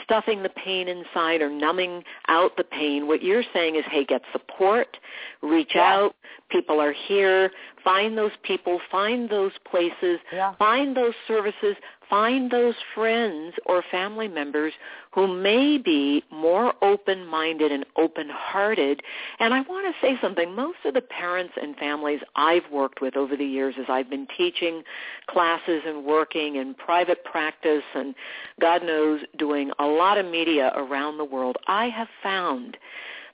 [0.03, 4.21] stuffing the pain inside or numbing out the pain, what you're saying is, hey, get
[4.31, 4.97] support,
[5.41, 5.93] reach Yeah.
[5.93, 6.15] out,
[6.49, 7.51] people are here,
[7.83, 10.53] find those people, find those places, Yeah.
[10.53, 11.75] find those services,
[12.09, 14.73] find those friends or family members
[15.11, 19.01] who may be more open-minded and open-hearted.
[19.39, 20.53] And I want to say something.
[20.53, 24.27] Most of the parents and families I've worked with over the years as I've been
[24.37, 24.83] teaching
[25.29, 28.15] classes and working in private practice and
[28.59, 32.77] God knows doing a lot of media around the world, I have found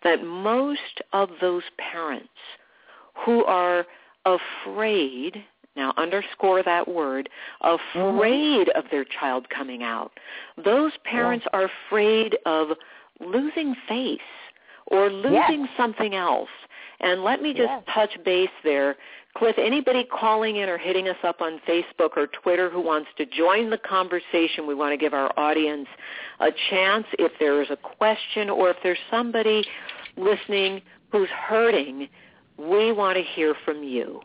[0.04, 2.30] that most of those parents
[3.26, 3.86] who are
[4.26, 5.44] afraid
[5.76, 7.30] now underscore that word
[7.62, 10.12] afraid of their child coming out.
[10.64, 12.70] Those parents are afraid of
[13.20, 14.20] losing face
[14.88, 16.50] or losing something else.
[17.00, 17.84] And let me just Yes.
[17.94, 18.98] touch base there.
[19.36, 23.26] Cliff anybody calling in or hitting us up on facebook or twitter who wants to
[23.26, 25.88] join the conversation we want to give our audience
[26.40, 29.66] a chance if there is a question or if there's somebody
[30.18, 32.08] listening who's hurting
[32.58, 34.22] we want to hear from you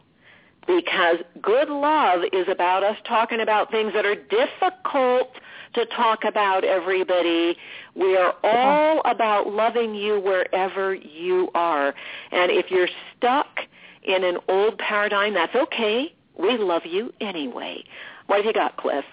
[0.69, 5.31] because good love is about us talking about things that are difficult
[5.75, 7.57] to talk about everybody
[7.97, 11.95] we are all about loving you wherever you are
[12.31, 13.61] and if you're stuck
[14.05, 17.83] in an old paradigm that's okay we love you anyway
[18.27, 19.05] what have you got cliff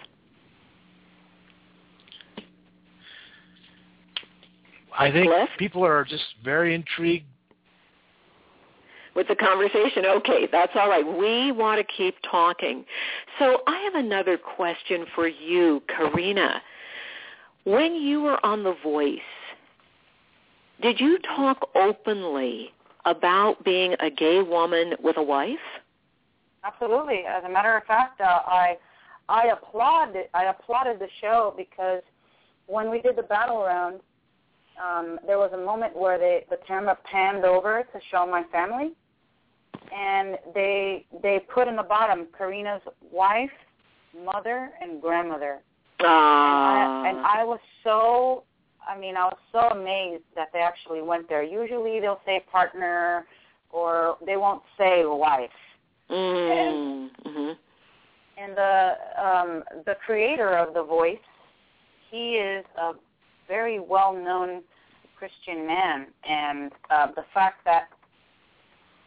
[4.97, 5.49] I think Cliff?
[5.57, 7.25] people are just very intrigued.
[9.16, 10.05] With the conversation.
[10.05, 11.05] Okay, that's all right.
[11.05, 12.86] We want to keep talking.
[13.39, 16.61] So I have another question for you, Karina.
[17.63, 19.20] When you were on The Voice,
[20.82, 22.72] did you talk openly
[23.05, 25.57] about being a gay woman with a wife?
[26.63, 27.24] Absolutely.
[27.28, 28.78] As a matter of fact, uh, I
[29.30, 32.01] I applauded I applauded the show because
[32.68, 33.99] when we did the battle round,
[34.84, 38.93] um, there was a moment where they, the camera panned over to show my family,
[39.95, 43.49] and they they put in the bottom Karina's wife,
[44.23, 45.59] mother, and grandmother.
[46.01, 47.03] Ah.
[47.03, 48.43] I, and I was so,
[48.88, 51.43] I mean, I was so amazed that they actually went there.
[51.43, 53.26] Usually they'll say partner
[53.69, 55.49] or they won't say wife.
[56.09, 57.51] mm, hmm
[58.38, 61.17] And the um, the creator of the voice,
[62.11, 62.93] he is a
[63.47, 64.61] very well known
[65.17, 67.88] Christian man, and uh, the fact that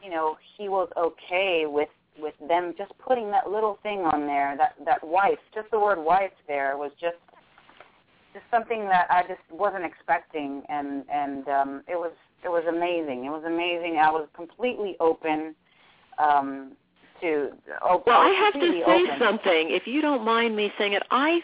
[0.03, 1.89] you know he was okay with
[2.21, 5.99] with them just putting that little thing on there, that that wife, just the word
[5.99, 7.17] wife there was just
[8.33, 12.13] just something that I just wasn't expecting, and and um, it was
[12.45, 13.25] it was amazing.
[13.25, 13.99] It was amazing.
[13.99, 15.55] I was completely open
[16.19, 16.73] um,
[17.21, 17.51] to.
[17.83, 19.19] Oh, Well, I have to say open.
[19.19, 21.03] something, if you don't mind me saying it.
[21.11, 21.41] I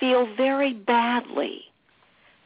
[0.00, 1.71] feel very badly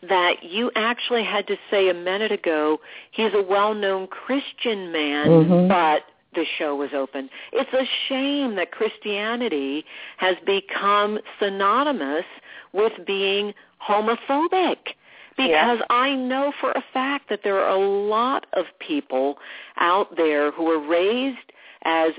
[0.08, 2.80] that you actually had to say a minute ago
[3.10, 5.68] he's a well-known Christian man, Mhm.
[5.68, 6.04] but
[6.34, 7.30] the show was open.
[7.52, 9.84] It's a shame that Christianity
[10.18, 12.26] has become synonymous
[12.72, 14.94] with being homophobic
[15.36, 19.38] because I know for a fact that there are a lot of people
[19.78, 21.52] out there who were raised
[21.84, 22.12] as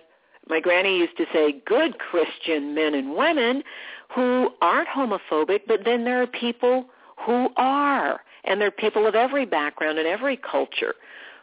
[0.50, 3.64] my granny used to say good Christian men and women
[4.16, 6.86] who aren't homophobic, but then there are people
[7.26, 10.96] who are, and there are people of every background and every culture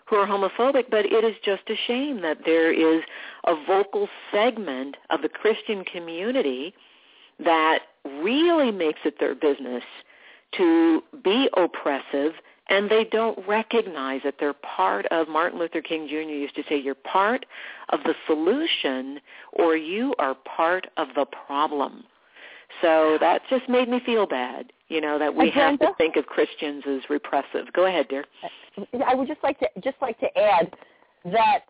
[0.06, 3.02] who are homophobic, but it is just a shame that there is
[3.46, 6.74] a vocal segment of the Christian community
[7.38, 7.80] that
[8.22, 9.82] really makes it their business
[10.56, 12.34] to be oppressive
[12.68, 16.14] and they don't recognize that they're part of Martin Luther King Jr.
[16.14, 17.44] used to say you're part
[17.90, 19.20] of the solution
[19.52, 22.04] or you are part of the problem.
[22.80, 26.24] So that just made me feel bad, you know, that we have to think of
[26.26, 27.72] Christians as repressive.
[27.72, 28.24] Go ahead, dear.
[29.04, 30.72] I would just like to just like to add
[31.24, 31.60] that,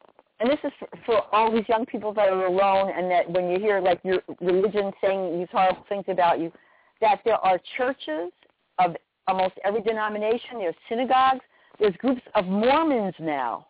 [0.40, 3.48] and this is for, for all these young people that are alone, and that when
[3.48, 6.52] you hear like your religion saying these horrible things about you,
[7.00, 8.30] that there are churches
[8.78, 8.94] of
[9.26, 10.58] almost every denomination.
[10.58, 11.40] There's synagogues.
[11.80, 13.66] There's groups of Mormons now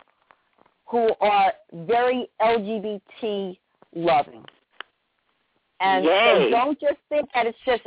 [0.86, 1.52] who are
[1.86, 3.56] very LGBT
[3.94, 4.44] loving.
[5.84, 6.46] And Yay.
[6.46, 7.82] so don't just think that it's just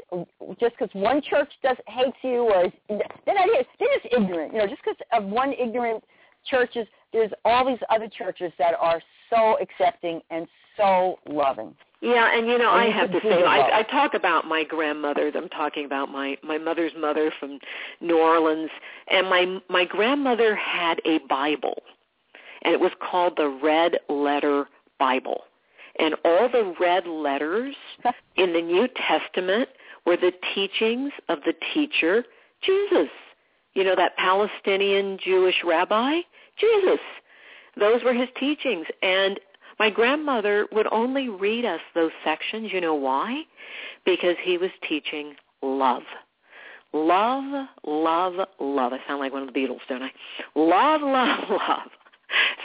[0.60, 3.48] just because one church does hates you or they're not
[3.80, 4.54] they're just ignorant.
[4.54, 6.04] You know, just because of one ignorant
[6.46, 11.74] churches, there's all these other churches that are so accepting and so loving.
[12.02, 13.44] Yeah, and you know, And I have to say.
[13.44, 15.32] I, I talk about my grandmother.
[15.34, 17.60] I'm talking about my my mother's mother from
[18.02, 18.70] New Orleans,
[19.10, 21.82] and my my grandmother had a Bible,
[22.62, 24.68] and it was called the Red Letter
[25.00, 25.42] Bible,
[26.00, 27.76] and all the red letters
[28.36, 29.70] in the New Testament
[30.06, 32.24] were the teachings of the teacher
[32.62, 33.10] Jesus.
[33.74, 36.22] You know that Palestinian Jewish rabbi,
[36.60, 37.00] Jesus.
[37.80, 39.40] Those were his teachings, and
[39.80, 42.72] my grandmother would only read us those sections.
[42.74, 43.44] You know why?
[44.06, 46.04] Because he was teaching love.
[46.94, 48.94] Love, love, love.
[48.94, 50.12] I sound like one of the Beatles, don't I?
[50.56, 51.90] Love, love, love.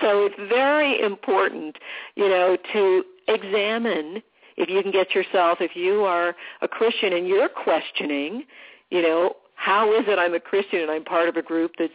[0.00, 1.76] So it's very important,
[2.16, 4.22] you know, to examine
[4.56, 8.44] if you can get yourself, if you are a Christian and you're questioning,
[8.90, 11.92] you know, how is it I'm a Christian and I'm part of a group that's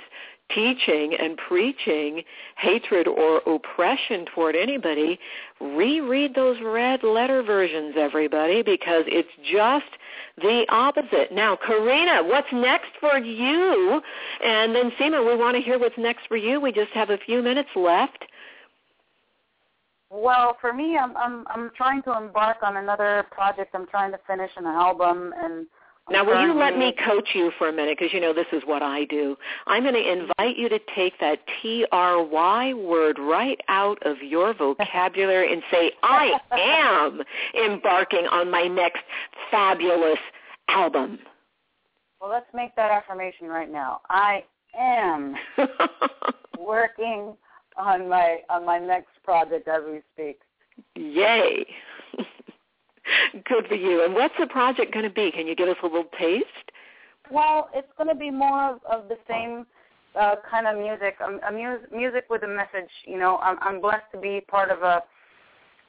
[0.53, 2.23] teaching and preaching
[2.57, 5.19] hatred or oppression toward anybody,
[5.59, 9.85] reread those red letter versions, everybody, because it's just
[10.37, 11.31] the opposite.
[11.31, 14.01] Now, Karina, what's next for you?
[14.43, 16.61] And then Simma, we want to hear what's next for you.
[16.61, 18.25] We just have a few minutes left.
[20.09, 23.71] Well, for me, I'm I'm I'm trying to embark on another project.
[23.73, 25.67] I'm trying to finish an album, and
[26.07, 27.97] I'm Now, will you let me coach you for a minute?
[27.99, 29.35] Because you know this is what I do.
[29.65, 35.51] I'm going to invite you to take that T-R-Y word right out of your vocabulary
[35.51, 37.21] and say, I am
[37.61, 39.03] embarking on my next
[39.51, 40.19] fabulous
[40.69, 41.19] album.
[42.21, 43.99] Well, let's make that affirmation right now.
[44.09, 44.45] I
[44.79, 45.35] am
[46.57, 47.35] working
[47.77, 50.39] on my on my next project as we speak.
[50.95, 51.65] Yay.
[53.45, 54.03] Good for you.
[54.03, 55.31] And what's the project going to be?
[55.31, 56.45] Can you give us a little taste?
[57.31, 59.65] Well, it's going to be more of, of the same
[60.19, 62.89] uh, kind of music, um, a mu- music with a message.
[63.05, 65.03] You know, I'm, I'm blessed to be part of a.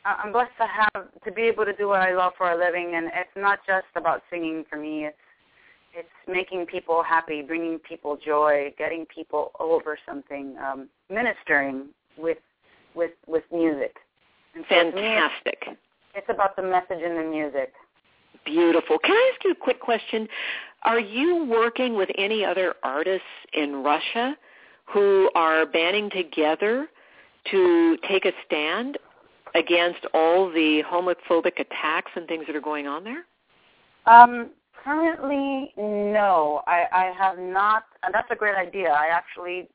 [0.05, 2.95] I'm blessed to have to be able to do what I love for a living,
[2.95, 5.07] and it's not just about singing for me.
[5.07, 5.17] It's
[5.95, 11.87] it's making people happy, bringing people joy, getting people over something, um, ministering
[12.17, 12.39] with
[12.95, 13.97] with with music.
[14.55, 15.79] And so me, it's- Fantastic.
[16.15, 17.73] it's about the message in the music.
[18.45, 18.99] Beautiful.
[18.99, 20.29] Can I ask you a quick question?
[20.83, 24.37] Are you working with any other artists in Russia
[24.87, 26.89] who are banding together
[27.51, 28.97] to take a stand
[29.55, 33.25] against all the homophobic attacks and things that are going on there?
[34.07, 34.51] Um,
[34.85, 36.63] currently, no.
[36.67, 37.85] I, I have not.
[38.03, 38.89] And that's a great idea.
[38.91, 39.69] I actually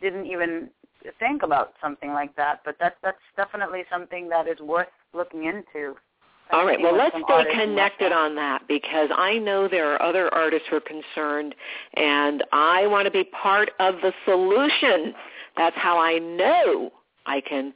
[0.00, 0.68] didn't even
[1.18, 5.94] think about something like that, but that's that's definitely something that is worth looking into.
[6.52, 6.80] All right.
[6.80, 10.80] Well, let's stay connected on that because I know there are other artists who are
[10.80, 11.54] concerned,
[11.94, 15.14] and I want to be part of the solution.
[15.56, 16.90] That's how I know
[17.26, 17.72] I can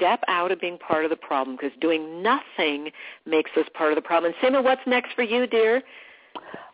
[0.00, 2.90] step out of being part of the problem because doing nothing
[3.26, 4.32] makes us part of the problem.
[4.40, 5.82] And Simma, what's next for you, dear?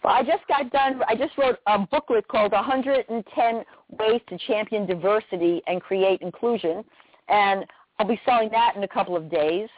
[0.04, 1.00] Well, I just got done.
[1.08, 3.64] I just wrote a booklet called 110
[3.98, 6.84] Ways to Champion Diversity and Create Inclusion,
[7.28, 7.64] and
[7.98, 9.68] I'll be selling that in a couple of days.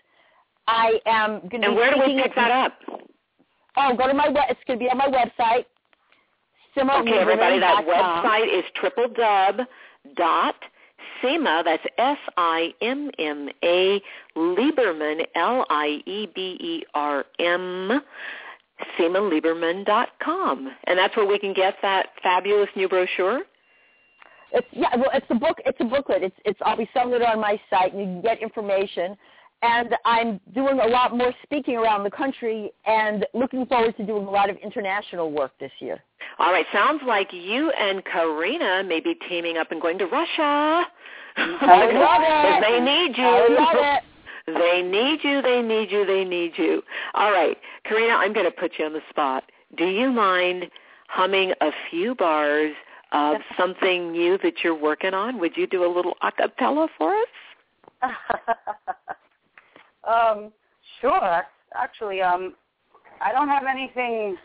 [0.66, 2.72] I am going to And where do we pick at- that up?
[3.76, 4.26] Oh, go to my.
[4.51, 5.64] It's going to be on my website.
[6.76, 9.61] Okay, everybody, that website is triple dub
[10.16, 10.55] dot
[11.23, 14.03] Simma, that's S-I-M-M-A,
[14.37, 16.01] Lieberman, L-I-E-B-E-R-M,
[18.99, 20.71] SimmaLieberman.com.
[20.85, 23.43] And that's where we can get that fabulous new brochure?
[24.53, 25.59] It's yeah, well, it's a book.
[25.67, 26.23] It's a booklet.
[26.23, 26.59] It's it's.
[26.65, 29.15] I'll be selling it on my site, and you can get information.
[29.63, 34.27] And I'm doing a lot more speaking around the country, and looking forward to doing
[34.27, 36.03] a lot of international work this year.
[36.39, 40.87] All right, sounds like you and Karina may be teaming up and going to Russia.
[41.37, 42.69] I love it.
[42.69, 43.25] They need you.
[43.25, 44.03] I love it.
[44.49, 46.83] They need you, they need you, they need you.
[47.13, 47.55] All right,
[47.85, 49.45] Karina, I'm going to put you on the spot.
[49.77, 50.71] Do you mind
[51.09, 52.75] humming a few bars
[53.13, 55.39] of something new that you're working on?
[55.39, 57.27] Would you do a little a cappella for us?
[60.09, 60.53] um,
[61.01, 61.47] sure.
[61.75, 62.55] Actually, um,
[63.21, 64.37] I don't have anything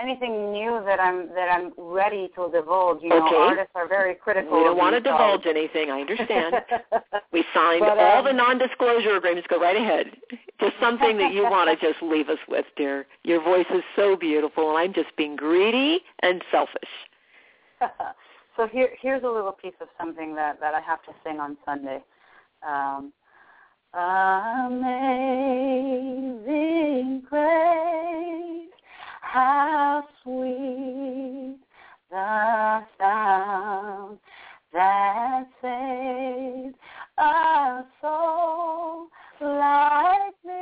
[0.00, 3.02] anything new that I'm that I'm ready to divulge.
[3.02, 3.36] You know, Okay.
[3.36, 4.58] artists are very critical.
[4.58, 5.90] We don't want to divulge anything.
[5.90, 6.56] I understand.
[7.32, 9.46] We signed But, all um, the non-disclosure agreements.
[9.48, 10.16] Go right ahead.
[10.60, 13.06] Just something that you want to just leave us with, dear.
[13.22, 16.90] Your voice is so beautiful, and I'm just being greedy and selfish.
[18.56, 21.56] so here, here's a little piece of something that, that I have to sing on
[21.64, 22.02] Sunday.
[22.66, 23.12] Um,
[23.96, 24.90] Amazing
[27.30, 28.72] grace,
[29.20, 31.58] how sweet
[32.10, 34.18] the sound
[34.72, 36.74] that saved
[37.18, 39.06] a soul
[39.40, 40.52] like me.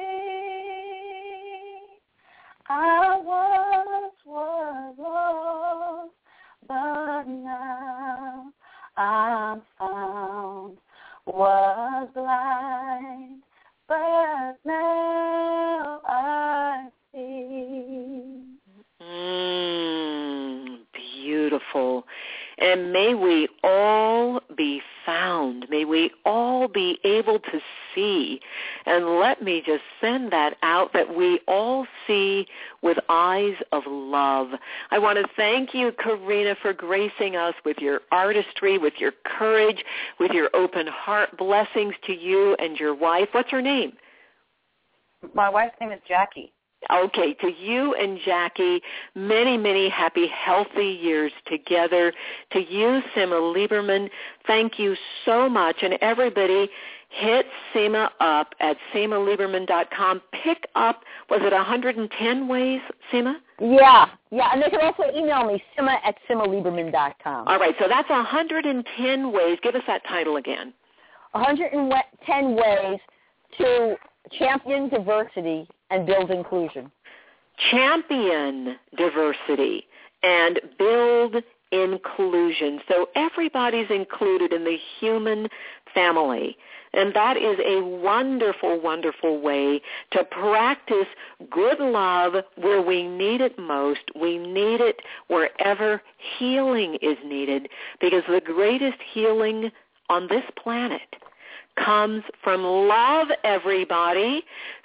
[2.69, 6.13] I once was lost,
[6.69, 8.53] but now
[8.99, 10.77] I'm found.
[11.25, 12.72] Was blind
[29.53, 32.47] me just send that out that we all see
[32.83, 34.49] with eyes of love.
[34.91, 39.85] I want to thank you, Karina, for gracing us with your artistry, with your courage,
[40.19, 41.37] with your open heart.
[41.37, 43.29] Blessings to you and your wife.
[43.33, 43.93] What's her name?
[45.35, 46.53] My wife's name is Jackie.
[46.91, 48.83] Okay, to you and Jackie,
[49.15, 52.13] many, many happy, healthy years together.
[52.53, 54.11] To you, Simma Lieberman,
[54.49, 55.77] thank you so much.
[55.83, 56.69] And everybody,
[57.13, 60.23] hit Simma up at simmalieberman.com.
[60.43, 62.81] Pick up, was it 110 ways,
[63.13, 63.35] Simma?
[63.61, 67.47] Yeah, yeah, and they can also email me, simma at simmalieberman.com.
[67.47, 69.59] All right, so that's 110 ways.
[69.63, 70.73] Give us that title again.
[71.33, 73.01] 110 ways
[73.59, 73.97] to
[74.39, 76.91] champion diversity and build inclusion.
[77.71, 79.87] Champion diversity
[80.23, 81.37] and build
[81.73, 82.81] inclusion.
[82.89, 85.49] So everybody's included in the human
[85.95, 86.57] family.
[86.95, 89.81] And that is a wonderful, wonderful way
[90.13, 91.07] to practice
[91.51, 94.01] good love where we need it most.
[94.15, 96.03] We need it wherever
[96.39, 97.69] healing is needed
[98.01, 99.71] because the greatest healing
[100.11, 101.17] on this planet
[101.77, 104.43] comes from love, everybody.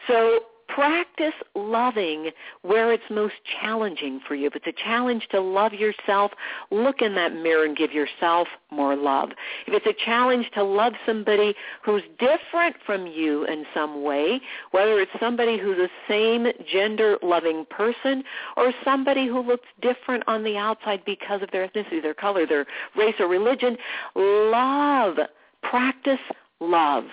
[0.07, 4.47] So practice loving where it's most challenging for you.
[4.47, 6.31] If it's a challenge to love yourself,
[6.71, 9.29] look in that mirror and give yourself more love.
[9.65, 14.41] If it's a challenge to love somebody who's different from you in some way,
[14.71, 18.23] whether it's somebody who's the same gender loving person
[18.55, 22.65] or somebody who looks different on the outside because of their ethnicity, their color, their
[22.95, 23.77] race or religion,
[24.15, 25.17] love.
[25.63, 26.19] Practice
[26.59, 27.05] love.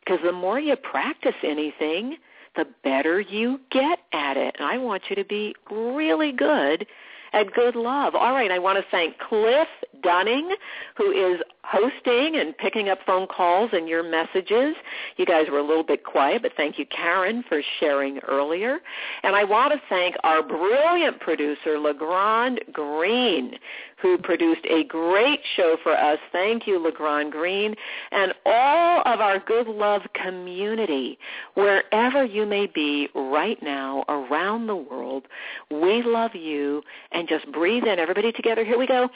[0.00, 2.16] Because the more you practice anything,
[2.56, 4.56] the better you get at it.
[4.58, 6.86] And I want you to be really good
[7.32, 8.14] at good love.
[8.14, 9.68] All right, I want to thank Cliff
[10.02, 10.54] Dunning,
[10.96, 14.74] who is hosting and picking up phone calls and your messages.
[15.16, 18.78] You guys were a little bit quiet, but thank you, Karen, for sharing earlier.
[19.22, 23.54] And I want to thank our brilliant producer, LeGrand Green,
[24.02, 26.18] who produced a great show for us.
[26.32, 27.74] Thank you, LeGrand Green,
[28.10, 31.18] and all of our Good Love community,
[31.54, 35.26] wherever you may be right now around the world.
[35.70, 36.82] We love you,
[37.12, 37.98] and just breathe in.
[37.98, 38.64] Everybody together.
[38.64, 39.08] Here we go.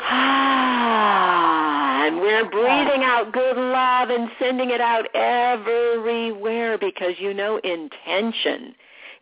[0.00, 1.66] Ah,
[2.06, 8.74] and we're breathing out good love and sending it out everywhere because you know intention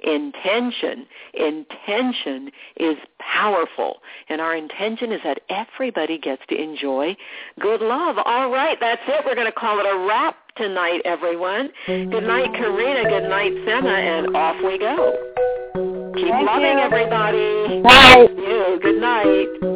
[0.04, 4.00] intention intention is powerful.
[4.28, 7.16] And our intention is that everybody gets to enjoy
[7.60, 8.16] good love.
[8.24, 9.24] All right that's it.
[9.24, 11.70] We're going to call it a wrap tonight everyone.
[11.86, 13.08] Good night karina.
[13.08, 15.12] Good night Simma, and off we go.
[16.16, 16.84] Keep Thank loving you.
[16.84, 17.82] everybody.
[17.82, 18.28] Bye.
[18.36, 18.78] you.
[18.80, 19.73] Good night